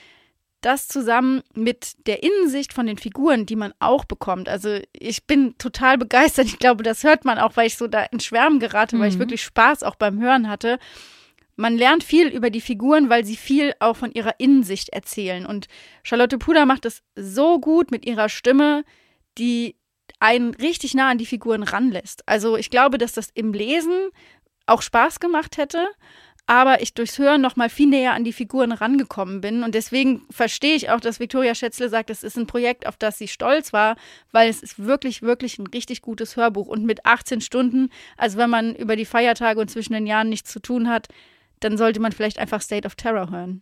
das 0.61 0.87
zusammen 0.87 1.41
mit 1.53 2.07
der 2.07 2.23
Innensicht 2.23 2.73
von 2.73 2.87
den 2.87 2.97
Figuren, 2.97 3.45
die 3.45 3.55
man 3.55 3.73
auch 3.79 4.05
bekommt. 4.05 4.47
Also 4.47 4.79
ich 4.93 5.25
bin 5.25 5.57
total 5.57 5.97
begeistert. 5.97 6.45
Ich 6.45 6.57
glaube, 6.57 6.83
das 6.83 7.03
hört 7.03 7.25
man 7.25 7.37
auch, 7.37 7.57
weil 7.57 7.67
ich 7.67 7.77
so 7.77 7.87
da 7.87 8.03
in 8.03 8.21
Schwärmen 8.21 8.59
gerate, 8.59 8.95
mhm. 8.95 9.01
weil 9.01 9.09
ich 9.09 9.15
mhm. 9.15 9.19
wirklich 9.19 9.43
Spaß 9.43 9.83
auch 9.83 9.95
beim 9.95 10.21
Hören 10.21 10.47
hatte 10.47 10.79
man 11.55 11.77
lernt 11.77 12.03
viel 12.03 12.27
über 12.27 12.49
die 12.49 12.61
Figuren, 12.61 13.09
weil 13.09 13.25
sie 13.25 13.35
viel 13.35 13.73
auch 13.79 13.95
von 13.95 14.11
ihrer 14.11 14.39
Innensicht 14.39 14.89
erzählen. 14.89 15.45
Und 15.45 15.67
Charlotte 16.03 16.37
Puder 16.37 16.65
macht 16.65 16.85
es 16.85 17.03
so 17.15 17.59
gut 17.59 17.91
mit 17.91 18.05
ihrer 18.05 18.29
Stimme, 18.29 18.83
die 19.37 19.75
einen 20.19 20.53
richtig 20.55 20.93
nah 20.93 21.09
an 21.09 21.17
die 21.17 21.25
Figuren 21.25 21.63
ranlässt. 21.63 22.23
Also 22.27 22.57
ich 22.57 22.69
glaube, 22.69 22.97
dass 22.97 23.13
das 23.13 23.29
im 23.33 23.53
Lesen 23.53 24.09
auch 24.65 24.81
Spaß 24.81 25.19
gemacht 25.19 25.57
hätte, 25.57 25.87
aber 26.45 26.81
ich 26.81 26.93
durchs 26.93 27.19
Hören 27.19 27.41
noch 27.41 27.55
mal 27.55 27.69
viel 27.69 27.87
näher 27.87 28.13
an 28.13 28.23
die 28.23 28.33
Figuren 28.33 28.71
rangekommen 28.71 29.41
bin 29.41 29.63
und 29.63 29.75
deswegen 29.75 30.25
verstehe 30.29 30.75
ich 30.75 30.89
auch, 30.89 30.99
dass 30.99 31.19
Viktoria 31.19 31.55
Schätzle 31.55 31.87
sagt, 31.87 32.09
es 32.09 32.23
ist 32.23 32.37
ein 32.37 32.47
Projekt, 32.47 32.85
auf 32.85 32.97
das 32.97 33.17
sie 33.17 33.29
stolz 33.29 33.71
war, 33.71 33.95
weil 34.31 34.49
es 34.49 34.61
ist 34.61 34.83
wirklich 34.83 35.21
wirklich 35.21 35.57
ein 35.57 35.67
richtig 35.67 36.01
gutes 36.01 36.35
Hörbuch 36.35 36.67
und 36.67 36.85
mit 36.85 37.05
18 37.05 37.39
Stunden, 37.41 37.89
also 38.17 38.37
wenn 38.37 38.49
man 38.49 38.75
über 38.75 38.95
die 38.95 39.05
Feiertage 39.05 39.59
und 39.59 39.69
zwischen 39.69 39.93
den 39.93 40.05
Jahren 40.05 40.29
nichts 40.29 40.51
zu 40.51 40.59
tun 40.59 40.89
hat, 40.89 41.07
dann 41.63 41.77
sollte 41.77 41.99
man 41.99 42.11
vielleicht 42.11 42.39
einfach 42.39 42.61
State 42.61 42.85
of 42.85 42.95
Terror 42.95 43.29
hören. 43.29 43.61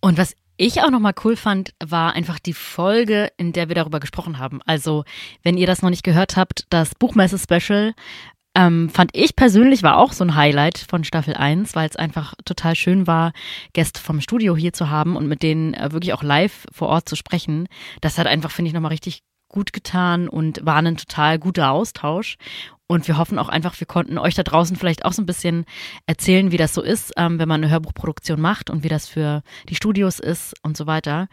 Und 0.00 0.18
was 0.18 0.34
ich 0.56 0.82
auch 0.82 0.90
nochmal 0.90 1.14
cool 1.24 1.36
fand, 1.36 1.74
war 1.84 2.14
einfach 2.14 2.38
die 2.38 2.54
Folge, 2.54 3.30
in 3.36 3.52
der 3.52 3.68
wir 3.68 3.74
darüber 3.74 4.00
gesprochen 4.00 4.38
haben. 4.38 4.60
Also, 4.64 5.04
wenn 5.42 5.58
ihr 5.58 5.66
das 5.66 5.82
noch 5.82 5.90
nicht 5.90 6.04
gehört 6.04 6.36
habt, 6.36 6.66
das 6.70 6.94
Buchmesse-Special 6.94 7.94
ähm, 8.56 8.88
fand 8.88 9.10
ich 9.12 9.36
persönlich 9.36 9.82
war 9.82 9.98
auch 9.98 10.12
so 10.12 10.24
ein 10.24 10.34
Highlight 10.34 10.78
von 10.78 11.04
Staffel 11.04 11.34
1, 11.34 11.76
weil 11.76 11.90
es 11.90 11.96
einfach 11.96 12.34
total 12.46 12.74
schön 12.74 13.06
war, 13.06 13.32
Gäste 13.74 14.00
vom 14.00 14.22
Studio 14.22 14.56
hier 14.56 14.72
zu 14.72 14.88
haben 14.88 15.14
und 15.14 15.28
mit 15.28 15.42
denen 15.42 15.74
äh, 15.74 15.92
wirklich 15.92 16.14
auch 16.14 16.22
live 16.22 16.64
vor 16.72 16.88
Ort 16.88 17.06
zu 17.06 17.16
sprechen. 17.16 17.68
Das 18.00 18.16
hat 18.16 18.26
einfach, 18.26 18.50
finde 18.50 18.70
ich, 18.70 18.74
nochmal 18.74 18.92
richtig 18.92 19.20
gut 19.48 19.72
getan 19.72 20.28
und 20.28 20.64
war 20.64 20.76
ein 20.76 20.96
total 20.96 21.38
guter 21.38 21.70
Austausch. 21.70 22.36
Und 22.88 23.08
wir 23.08 23.18
hoffen 23.18 23.38
auch 23.38 23.48
einfach, 23.48 23.78
wir 23.80 23.86
konnten 23.86 24.16
euch 24.16 24.34
da 24.34 24.44
draußen 24.44 24.76
vielleicht 24.76 25.04
auch 25.04 25.12
so 25.12 25.20
ein 25.20 25.26
bisschen 25.26 25.64
erzählen, 26.06 26.52
wie 26.52 26.56
das 26.56 26.72
so 26.72 26.82
ist, 26.82 27.12
ähm, 27.16 27.38
wenn 27.38 27.48
man 27.48 27.62
eine 27.62 27.72
Hörbuchproduktion 27.72 28.40
macht 28.40 28.70
und 28.70 28.84
wie 28.84 28.88
das 28.88 29.08
für 29.08 29.42
die 29.68 29.74
Studios 29.74 30.20
ist 30.20 30.54
und 30.62 30.76
so 30.76 30.86
weiter. 30.86 31.28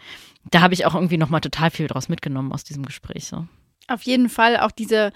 Da 0.50 0.62
habe 0.62 0.74
ich 0.74 0.86
auch 0.86 0.96
irgendwie 0.96 1.18
nochmal 1.18 1.42
total 1.42 1.70
viel 1.70 1.88
draus 1.88 2.10
mitgenommen 2.10 2.52
aus 2.52 2.64
diesem 2.64 2.86
Gespräch. 2.86 3.28
So. 3.28 3.48
Auf 3.88 4.02
jeden 4.02 4.30
Fall 4.30 4.58
auch 4.58 4.72
diese 4.72 5.12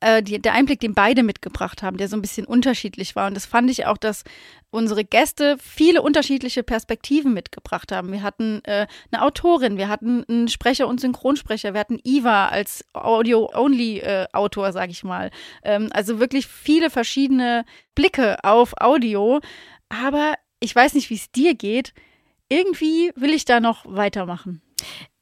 äh, 0.00 0.22
die, 0.22 0.40
der 0.40 0.52
Einblick, 0.52 0.80
den 0.80 0.94
beide 0.94 1.22
mitgebracht 1.22 1.82
haben, 1.82 1.96
der 1.96 2.08
so 2.08 2.16
ein 2.16 2.22
bisschen 2.22 2.46
unterschiedlich 2.46 3.16
war. 3.16 3.26
Und 3.26 3.34
das 3.34 3.46
fand 3.46 3.70
ich 3.70 3.86
auch, 3.86 3.96
dass 3.96 4.24
unsere 4.70 5.04
Gäste 5.04 5.56
viele 5.58 6.02
unterschiedliche 6.02 6.62
Perspektiven 6.62 7.32
mitgebracht 7.32 7.90
haben. 7.90 8.12
Wir 8.12 8.22
hatten 8.22 8.60
äh, 8.64 8.86
eine 9.10 9.22
Autorin, 9.22 9.78
wir 9.78 9.88
hatten 9.88 10.24
einen 10.28 10.48
Sprecher 10.48 10.88
und 10.88 11.00
Synchronsprecher, 11.00 11.72
wir 11.72 11.80
hatten 11.80 12.00
Eva 12.04 12.48
als 12.48 12.84
Audio-Only-Autor, 12.92 14.68
äh, 14.68 14.72
sag 14.72 14.90
ich 14.90 15.04
mal. 15.04 15.30
Ähm, 15.62 15.88
also 15.92 16.20
wirklich 16.20 16.46
viele 16.46 16.90
verschiedene 16.90 17.64
Blicke 17.94 18.44
auf 18.44 18.74
Audio. 18.80 19.40
Aber 19.88 20.34
ich 20.60 20.74
weiß 20.74 20.94
nicht, 20.94 21.10
wie 21.10 21.14
es 21.14 21.32
dir 21.32 21.54
geht. 21.54 21.94
Irgendwie 22.48 23.12
will 23.16 23.32
ich 23.34 23.44
da 23.44 23.60
noch 23.60 23.84
weitermachen. 23.86 24.62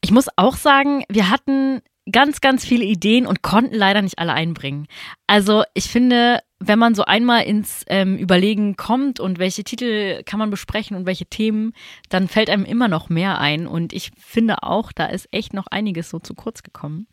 Ich 0.00 0.10
muss 0.10 0.28
auch 0.36 0.56
sagen, 0.56 1.04
wir 1.08 1.30
hatten 1.30 1.82
ganz, 2.10 2.40
ganz 2.40 2.64
viele 2.64 2.84
Ideen 2.84 3.26
und 3.26 3.42
konnten 3.42 3.74
leider 3.74 4.02
nicht 4.02 4.18
alle 4.18 4.32
einbringen. 4.32 4.86
Also 5.26 5.64
ich 5.74 5.84
finde, 5.84 6.40
wenn 6.58 6.78
man 6.78 6.94
so 6.94 7.04
einmal 7.04 7.44
ins 7.44 7.84
ähm, 7.88 8.16
Überlegen 8.16 8.76
kommt 8.76 9.20
und 9.20 9.38
welche 9.38 9.64
Titel 9.64 10.22
kann 10.24 10.38
man 10.38 10.50
besprechen 10.50 10.96
und 10.96 11.06
welche 11.06 11.26
Themen, 11.26 11.72
dann 12.08 12.28
fällt 12.28 12.48
einem 12.48 12.64
immer 12.64 12.88
noch 12.88 13.08
mehr 13.08 13.38
ein. 13.40 13.66
Und 13.66 13.92
ich 13.92 14.12
finde 14.18 14.62
auch, 14.62 14.92
da 14.92 15.06
ist 15.06 15.28
echt 15.32 15.52
noch 15.52 15.66
einiges 15.66 16.08
so 16.08 16.18
zu 16.18 16.34
kurz 16.34 16.62
gekommen. 16.62 17.08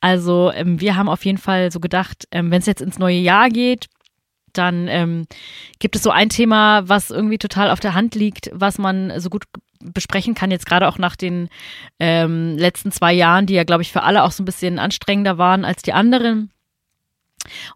Also 0.00 0.50
ähm, 0.52 0.80
wir 0.80 0.96
haben 0.96 1.08
auf 1.08 1.24
jeden 1.24 1.38
Fall 1.38 1.70
so 1.70 1.80
gedacht, 1.80 2.26
ähm, 2.30 2.50
wenn 2.50 2.60
es 2.60 2.66
jetzt 2.66 2.80
ins 2.80 2.98
neue 2.98 3.18
Jahr 3.18 3.50
geht, 3.50 3.88
dann 4.52 4.88
ähm, 4.88 5.26
gibt 5.78 5.96
es 5.96 6.02
so 6.02 6.10
ein 6.10 6.28
Thema, 6.28 6.88
was 6.88 7.10
irgendwie 7.10 7.38
total 7.38 7.70
auf 7.70 7.80
der 7.80 7.94
Hand 7.94 8.14
liegt, 8.14 8.50
was 8.52 8.78
man 8.78 9.20
so 9.20 9.30
gut 9.30 9.44
besprechen 9.80 10.34
kann, 10.34 10.50
jetzt 10.50 10.66
gerade 10.66 10.88
auch 10.88 10.98
nach 10.98 11.16
den 11.16 11.48
ähm, 11.98 12.56
letzten 12.56 12.92
zwei 12.92 13.12
Jahren, 13.12 13.46
die 13.46 13.54
ja, 13.54 13.64
glaube 13.64 13.82
ich, 13.82 13.92
für 13.92 14.02
alle 14.02 14.22
auch 14.22 14.32
so 14.32 14.42
ein 14.42 14.46
bisschen 14.46 14.78
anstrengender 14.78 15.38
waren 15.38 15.64
als 15.64 15.82
die 15.82 15.92
anderen. 15.92 16.50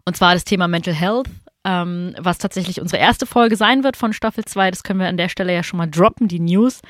Und 0.05 0.15
zwar 0.15 0.33
das 0.33 0.45
Thema 0.45 0.67
Mental 0.67 0.93
Health, 0.93 1.27
ähm, 1.63 2.15
was 2.19 2.37
tatsächlich 2.37 2.79
unsere 2.79 3.01
erste 3.01 3.25
Folge 3.25 3.55
sein 3.55 3.83
wird 3.83 3.97
von 3.97 4.13
Staffel 4.13 4.45
2. 4.45 4.71
Das 4.71 4.83
können 4.83 4.99
wir 4.99 5.07
an 5.07 5.17
der 5.17 5.29
Stelle 5.29 5.53
ja 5.53 5.63
schon 5.63 5.77
mal 5.77 5.89
droppen, 5.89 6.27
die 6.27 6.39
News. 6.39 6.81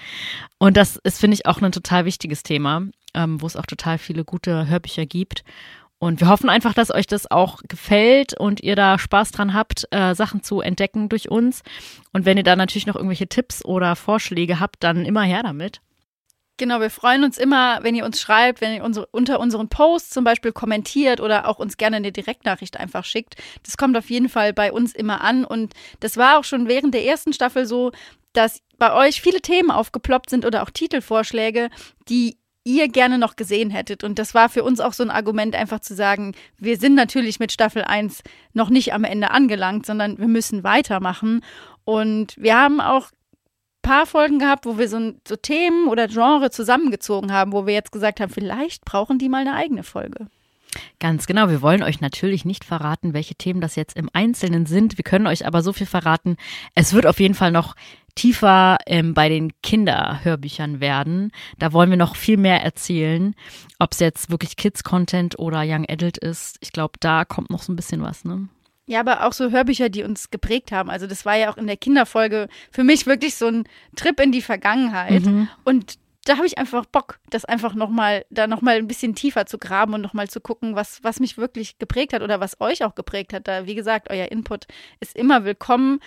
Und 0.57 0.77
das 0.77 0.97
ist, 0.97 1.19
finde 1.19 1.35
ich, 1.35 1.45
auch 1.45 1.61
ein 1.61 1.71
total 1.71 2.05
wichtiges 2.05 2.43
Thema, 2.43 2.83
ähm, 3.13 3.41
wo 3.41 3.47
es 3.47 3.55
auch 3.55 3.65
total 3.65 3.97
viele 3.97 4.25
gute 4.25 4.67
Hörbücher 4.67 5.05
gibt. 5.05 5.43
Und 5.97 6.19
wir 6.19 6.27
hoffen 6.27 6.49
einfach, 6.49 6.73
dass 6.73 6.91
euch 6.91 7.07
das 7.07 7.31
auch 7.31 7.61
gefällt 7.67 8.37
und 8.37 8.61
ihr 8.61 8.75
da 8.75 8.99
Spaß 8.99 9.31
dran 9.31 9.53
habt, 9.53 9.87
äh, 9.91 10.13
Sachen 10.13 10.43
zu 10.43 10.59
entdecken 10.61 11.09
durch 11.09 11.29
uns. 11.31 11.63
Und 12.11 12.25
wenn 12.25 12.37
ihr 12.37 12.43
da 12.43 12.55
natürlich 12.55 12.85
noch 12.85 12.95
irgendwelche 12.95 13.27
Tipps 13.27 13.63
oder 13.63 13.95
Vorschläge 13.95 14.59
habt, 14.59 14.83
dann 14.83 15.05
immer 15.05 15.23
her 15.23 15.41
damit. 15.43 15.81
Genau, 16.57 16.79
wir 16.79 16.89
freuen 16.89 17.25
uns 17.25 17.37
immer, 17.37 17.79
wenn 17.81 17.95
ihr 17.95 18.05
uns 18.05 18.21
schreibt, 18.21 18.61
wenn 18.61 18.73
ihr 18.75 18.83
unsere, 18.83 19.07
unter 19.07 19.41
unseren 19.41 19.67
Posts 19.67 20.11
zum 20.11 20.23
Beispiel 20.23 20.53
kommentiert 20.53 21.19
oder 21.19 21.49
auch 21.49 21.59
uns 21.59 21.75
gerne 21.75 21.97
eine 21.97 22.13
Direktnachricht 22.13 22.77
einfach 22.79 23.03
schickt. 23.03 23.35
Das 23.63 23.75
kommt 23.75 23.97
auf 23.97 24.09
jeden 24.09 24.29
Fall 24.29 24.53
bei 24.53 24.71
uns 24.71 24.93
immer 24.93 25.21
an. 25.21 25.43
Und 25.43 25.73
das 25.99 26.15
war 26.15 26.39
auch 26.39 26.45
schon 26.45 26.69
während 26.69 26.93
der 26.93 27.03
ersten 27.03 27.33
Staffel 27.33 27.65
so, 27.65 27.91
dass 28.31 28.61
bei 28.77 28.93
euch 28.93 29.21
viele 29.21 29.41
Themen 29.41 29.71
aufgeploppt 29.71 30.29
sind 30.29 30.45
oder 30.45 30.63
auch 30.63 30.69
Titelvorschläge, 30.69 31.69
die 32.07 32.37
ihr 32.65 32.89
gerne 32.89 33.17
noch 33.17 33.37
gesehen 33.37 33.69
hättet. 33.69 34.03
Und 34.03 34.19
das 34.19 34.33
war 34.33 34.49
für 34.49 34.63
uns 34.63 34.81
auch 34.81 34.93
so 34.93 35.03
ein 35.03 35.11
Argument, 35.11 35.55
einfach 35.55 35.79
zu 35.79 35.95
sagen, 35.95 36.33
wir 36.57 36.77
sind 36.77 36.95
natürlich 36.95 37.39
mit 37.39 37.53
Staffel 37.53 37.83
1 37.83 38.23
noch 38.53 38.69
nicht 38.69 38.93
am 38.93 39.05
Ende 39.05 39.31
angelangt, 39.31 39.85
sondern 39.85 40.17
wir 40.17 40.27
müssen 40.27 40.63
weitermachen. 40.63 41.41
Und 41.85 42.35
wir 42.37 42.57
haben 42.57 42.81
auch 42.81 43.11
paar 43.85 44.07
Folgen 44.07 44.39
gehabt, 44.39 44.65
wo 44.65 44.79
wir 44.79 44.89
so, 44.89 45.13
so 45.27 45.35
Themen 45.35 45.87
oder 45.87 46.07
Genre 46.07 46.49
zusammengezogen 46.49 47.31
haben, 47.31 47.53
wo 47.53 47.67
wir 47.67 47.73
jetzt 47.75 47.91
gesagt 47.91 48.19
haben, 48.19 48.31
vielleicht 48.31 48.83
brauchen 48.83 49.19
die 49.19 49.29
mal 49.29 49.41
eine 49.41 49.53
eigene 49.53 49.83
Folge. 49.83 50.27
Ganz 50.99 51.27
genau. 51.27 51.49
Wir 51.49 51.61
wollen 51.61 51.83
euch 51.83 52.01
natürlich 52.01 52.45
nicht 52.45 52.65
verraten, 52.65 53.13
welche 53.13 53.35
Themen 53.35 53.61
das 53.61 53.75
jetzt 53.75 53.95
im 53.95 54.09
Einzelnen 54.11 54.65
sind. 54.65 54.97
Wir 54.97 55.03
können 55.03 55.27
euch 55.27 55.45
aber 55.45 55.61
so 55.61 55.71
viel 55.71 55.85
verraten. 55.85 56.35
Es 56.73 56.93
wird 56.93 57.05
auf 57.05 57.19
jeden 57.19 57.35
Fall 57.35 57.51
noch 57.51 57.75
tiefer 58.15 58.77
ähm, 58.85 59.13
bei 59.13 59.29
den 59.29 59.51
Kinderhörbüchern 59.61 60.79
werden. 60.79 61.31
Da 61.59 61.73
wollen 61.73 61.89
wir 61.89 61.97
noch 61.97 62.15
viel 62.15 62.37
mehr 62.37 62.63
erzählen. 62.63 63.35
Ob 63.77 63.91
es 63.91 63.99
jetzt 63.99 64.31
wirklich 64.31 64.55
Kids-Content 64.55 65.37
oder 65.37 65.63
Young 65.65 65.85
Adult 65.87 66.17
ist. 66.17 66.57
Ich 66.61 66.71
glaube, 66.71 66.93
da 66.99 67.25
kommt 67.25 67.49
noch 67.49 67.61
so 67.61 67.71
ein 67.71 67.75
bisschen 67.75 68.01
was, 68.01 68.23
ne? 68.23 68.47
Ja, 68.87 68.99
aber 68.99 69.25
auch 69.25 69.33
so 69.33 69.49
Hörbücher, 69.49 69.89
die 69.89 70.03
uns 70.03 70.29
geprägt 70.29 70.71
haben. 70.71 70.89
Also 70.89 71.07
das 71.07 71.25
war 71.25 71.35
ja 71.35 71.51
auch 71.51 71.57
in 71.57 71.65
der 71.65 71.77
Kinderfolge 71.77 72.47
für 72.71 72.83
mich 72.83 73.07
wirklich 73.07 73.35
so 73.35 73.47
ein 73.47 73.63
Trip 73.95 74.19
in 74.19 74.31
die 74.31 74.43
Vergangenheit. 74.43 75.23
Mhm. 75.23 75.47
Und 75.63 75.97
da 76.25 76.37
habe 76.37 76.47
ich 76.47 76.57
einfach 76.57 76.85
Bock, 76.85 77.19
das 77.29 77.45
einfach 77.45 77.75
nochmal, 77.75 78.25
da 78.29 78.47
nochmal 78.47 78.77
ein 78.77 78.87
bisschen 78.87 79.15
tiefer 79.15 79.45
zu 79.45 79.57
graben 79.57 79.93
und 79.93 80.01
nochmal 80.01 80.27
zu 80.27 80.39
gucken, 80.39 80.75
was, 80.75 81.03
was 81.03 81.19
mich 81.19 81.37
wirklich 81.37 81.77
geprägt 81.79 82.13
hat 82.13 82.21
oder 82.21 82.39
was 82.39 82.59
euch 82.61 82.83
auch 82.83 82.95
geprägt 82.95 83.33
hat. 83.33 83.47
Da, 83.47 83.65
wie 83.65 83.75
gesagt, 83.75 84.09
euer 84.09 84.31
Input 84.31 84.65
ist 84.99 85.15
immer 85.15 85.45
willkommen. 85.45 85.99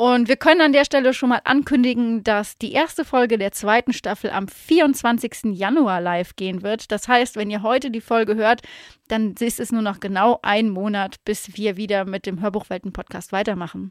Und 0.00 0.28
wir 0.28 0.36
können 0.36 0.60
an 0.60 0.72
der 0.72 0.84
Stelle 0.84 1.12
schon 1.12 1.30
mal 1.30 1.40
ankündigen, 1.42 2.22
dass 2.22 2.56
die 2.56 2.70
erste 2.70 3.04
Folge 3.04 3.36
der 3.36 3.50
zweiten 3.50 3.92
Staffel 3.92 4.30
am 4.30 4.46
24. 4.46 5.56
Januar 5.56 6.00
live 6.00 6.36
gehen 6.36 6.62
wird. 6.62 6.92
Das 6.92 7.08
heißt, 7.08 7.34
wenn 7.34 7.50
ihr 7.50 7.64
heute 7.64 7.90
die 7.90 8.00
Folge 8.00 8.36
hört, 8.36 8.62
dann 9.08 9.34
ist 9.40 9.58
es 9.58 9.72
nur 9.72 9.82
noch 9.82 9.98
genau 9.98 10.38
ein 10.42 10.68
Monat, 10.68 11.16
bis 11.24 11.56
wir 11.56 11.76
wieder 11.76 12.04
mit 12.04 12.26
dem 12.26 12.40
Hörbuchwelten-Podcast 12.40 13.32
weitermachen. 13.32 13.90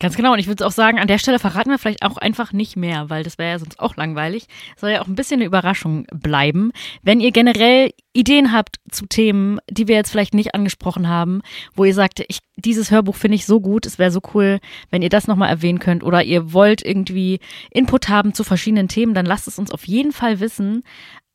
Ganz 0.00 0.16
genau. 0.16 0.32
Und 0.32 0.38
ich 0.38 0.46
würde 0.46 0.66
auch 0.66 0.72
sagen, 0.72 0.98
an 0.98 1.08
der 1.08 1.18
Stelle 1.18 1.38
verraten 1.38 1.68
wir 1.68 1.78
vielleicht 1.78 2.02
auch 2.02 2.16
einfach 2.16 2.54
nicht 2.54 2.74
mehr, 2.74 3.10
weil 3.10 3.22
das 3.22 3.36
wäre 3.36 3.50
ja 3.50 3.58
sonst 3.58 3.78
auch 3.78 3.96
langweilig. 3.96 4.46
Es 4.74 4.80
soll 4.80 4.90
ja 4.92 5.02
auch 5.02 5.06
ein 5.06 5.14
bisschen 5.14 5.40
eine 5.40 5.44
Überraschung 5.44 6.06
bleiben. 6.10 6.72
Wenn 7.02 7.20
ihr 7.20 7.32
generell 7.32 7.92
Ideen 8.14 8.50
habt 8.50 8.76
zu 8.90 9.04
Themen, 9.04 9.58
die 9.70 9.88
wir 9.88 9.96
jetzt 9.96 10.10
vielleicht 10.10 10.32
nicht 10.32 10.54
angesprochen 10.54 11.06
haben, 11.06 11.42
wo 11.74 11.84
ihr 11.84 11.92
sagt, 11.92 12.24
ich, 12.28 12.38
dieses 12.56 12.90
Hörbuch 12.90 13.14
finde 13.14 13.34
ich 13.34 13.44
so 13.44 13.60
gut, 13.60 13.84
es 13.84 13.98
wäre 13.98 14.10
so 14.10 14.22
cool, 14.32 14.58
wenn 14.88 15.02
ihr 15.02 15.10
das 15.10 15.28
nochmal 15.28 15.50
erwähnen 15.50 15.80
könnt 15.80 16.02
oder 16.02 16.24
ihr 16.24 16.54
wollt 16.54 16.82
irgendwie 16.82 17.38
Input 17.70 18.08
haben 18.08 18.32
zu 18.32 18.42
verschiedenen 18.42 18.88
Themen, 18.88 19.12
dann 19.12 19.26
lasst 19.26 19.48
es 19.48 19.58
uns 19.58 19.70
auf 19.70 19.86
jeden 19.86 20.12
Fall 20.12 20.40
wissen. 20.40 20.82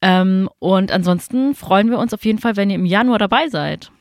Ähm, 0.01 0.49
und 0.57 0.91
ansonsten 0.91 1.53
freuen 1.53 1.91
wir 1.91 1.99
uns 1.99 2.15
auf 2.15 2.25
jeden 2.25 2.39
Fall, 2.39 2.55
wenn 2.55 2.71
ihr 2.71 2.77
im 2.77 2.85
Januar 2.85 3.19
dabei 3.19 3.47
seid. 3.47 3.91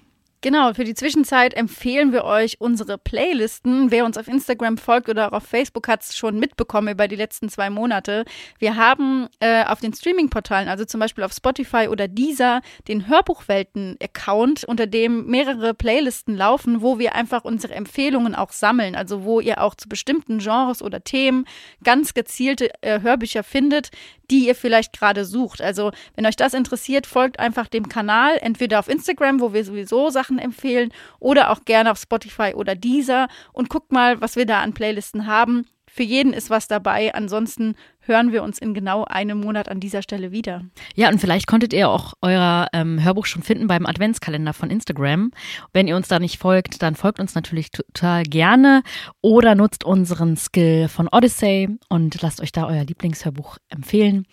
Genau, 0.44 0.74
für 0.74 0.84
die 0.84 0.92
Zwischenzeit 0.92 1.54
empfehlen 1.54 2.12
wir 2.12 2.24
euch 2.24 2.60
unsere 2.60 2.98
Playlisten. 2.98 3.90
Wer 3.90 4.04
uns 4.04 4.18
auf 4.18 4.28
Instagram 4.28 4.76
folgt 4.76 5.08
oder 5.08 5.28
auch 5.28 5.32
auf 5.32 5.44
Facebook 5.44 5.88
hat 5.88 6.02
es 6.02 6.14
schon 6.14 6.38
mitbekommen 6.38 6.88
über 6.88 7.08
die 7.08 7.16
letzten 7.16 7.48
zwei 7.48 7.70
Monate. 7.70 8.26
Wir 8.58 8.76
haben 8.76 9.28
äh, 9.40 9.64
auf 9.64 9.80
den 9.80 9.94
Streaming-Portalen, 9.94 10.68
also 10.68 10.84
zum 10.84 11.00
Beispiel 11.00 11.24
auf 11.24 11.32
Spotify 11.32 11.88
oder 11.88 12.08
Deezer, 12.08 12.60
den 12.88 13.08
Hörbuchwelten-Account, 13.08 14.64
unter 14.64 14.86
dem 14.86 15.24
mehrere 15.28 15.72
Playlisten 15.72 16.36
laufen, 16.36 16.82
wo 16.82 16.98
wir 16.98 17.14
einfach 17.14 17.44
unsere 17.44 17.74
Empfehlungen 17.74 18.34
auch 18.34 18.52
sammeln. 18.52 18.96
Also 18.96 19.24
wo 19.24 19.40
ihr 19.40 19.62
auch 19.62 19.74
zu 19.74 19.88
bestimmten 19.88 20.40
Genres 20.40 20.82
oder 20.82 21.02
Themen 21.02 21.46
ganz 21.82 22.12
gezielte 22.12 22.68
äh, 22.82 23.00
Hörbücher 23.00 23.44
findet, 23.44 23.92
die 24.30 24.46
ihr 24.46 24.54
vielleicht 24.54 24.98
gerade 24.98 25.24
sucht. 25.24 25.60
Also 25.60 25.92
wenn 26.16 26.26
euch 26.26 26.36
das 26.36 26.54
interessiert, 26.54 27.06
folgt 27.06 27.38
einfach 27.38 27.68
dem 27.68 27.88
Kanal, 27.88 28.36
entweder 28.40 28.78
auf 28.78 28.88
Instagram, 28.88 29.40
wo 29.40 29.52
wir 29.52 29.64
sowieso 29.64 30.10
Sachen 30.10 30.38
empfehlen 30.38 30.92
oder 31.18 31.50
auch 31.50 31.64
gerne 31.64 31.90
auf 31.90 31.98
Spotify 31.98 32.54
oder 32.54 32.74
Deezer 32.74 33.28
und 33.52 33.68
guckt 33.68 33.92
mal, 33.92 34.20
was 34.20 34.36
wir 34.36 34.46
da 34.46 34.60
an 34.60 34.74
Playlisten 34.74 35.26
haben. 35.26 35.66
Für 35.94 36.02
jeden 36.02 36.32
ist 36.32 36.50
was 36.50 36.66
dabei. 36.66 37.14
Ansonsten 37.14 37.76
hören 38.00 38.32
wir 38.32 38.42
uns 38.42 38.58
in 38.58 38.74
genau 38.74 39.04
einem 39.04 39.38
Monat 39.38 39.68
an 39.68 39.78
dieser 39.78 40.02
Stelle 40.02 40.32
wieder. 40.32 40.64
Ja, 40.96 41.08
und 41.08 41.20
vielleicht 41.20 41.46
konntet 41.46 41.72
ihr 41.72 41.88
auch 41.88 42.14
euer 42.20 42.66
ähm, 42.72 43.00
Hörbuch 43.00 43.26
schon 43.26 43.44
finden 43.44 43.68
beim 43.68 43.86
Adventskalender 43.86 44.54
von 44.54 44.70
Instagram. 44.70 45.30
Wenn 45.72 45.86
ihr 45.86 45.94
uns 45.94 46.08
da 46.08 46.18
nicht 46.18 46.40
folgt, 46.40 46.82
dann 46.82 46.96
folgt 46.96 47.20
uns 47.20 47.36
natürlich 47.36 47.70
total 47.70 48.24
gerne 48.24 48.82
oder 49.20 49.54
nutzt 49.54 49.84
unseren 49.84 50.36
Skill 50.36 50.88
von 50.88 51.06
Odyssey 51.06 51.68
und 51.88 52.20
lasst 52.22 52.40
euch 52.40 52.50
da 52.50 52.66
euer 52.66 52.82
Lieblingshörbuch 52.82 53.58
empfehlen. 53.68 54.26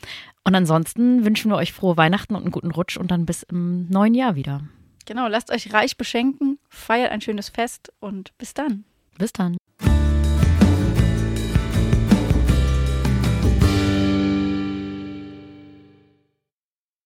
Und 0.43 0.55
ansonsten 0.55 1.25
wünschen 1.25 1.51
wir 1.51 1.57
euch 1.57 1.73
frohe 1.73 1.95
Weihnachten 1.95 2.33
und 2.33 2.41
einen 2.41 2.51
guten 2.51 2.71
Rutsch 2.71 2.97
und 2.97 3.11
dann 3.11 3.27
bis 3.27 3.43
im 3.43 3.87
neuen 3.87 4.15
Jahr 4.15 4.33
wieder. 4.33 4.61
Genau, 5.05 5.27
lasst 5.27 5.51
euch 5.51 5.71
reich 5.71 5.95
beschenken, 5.95 6.57
feiert 6.69 7.11
ein 7.11 7.21
schönes 7.21 7.49
Fest 7.49 7.93
und 7.99 8.35
bis 8.39 8.55
dann. 8.55 8.83
Bis 9.19 9.31
dann. 9.31 9.57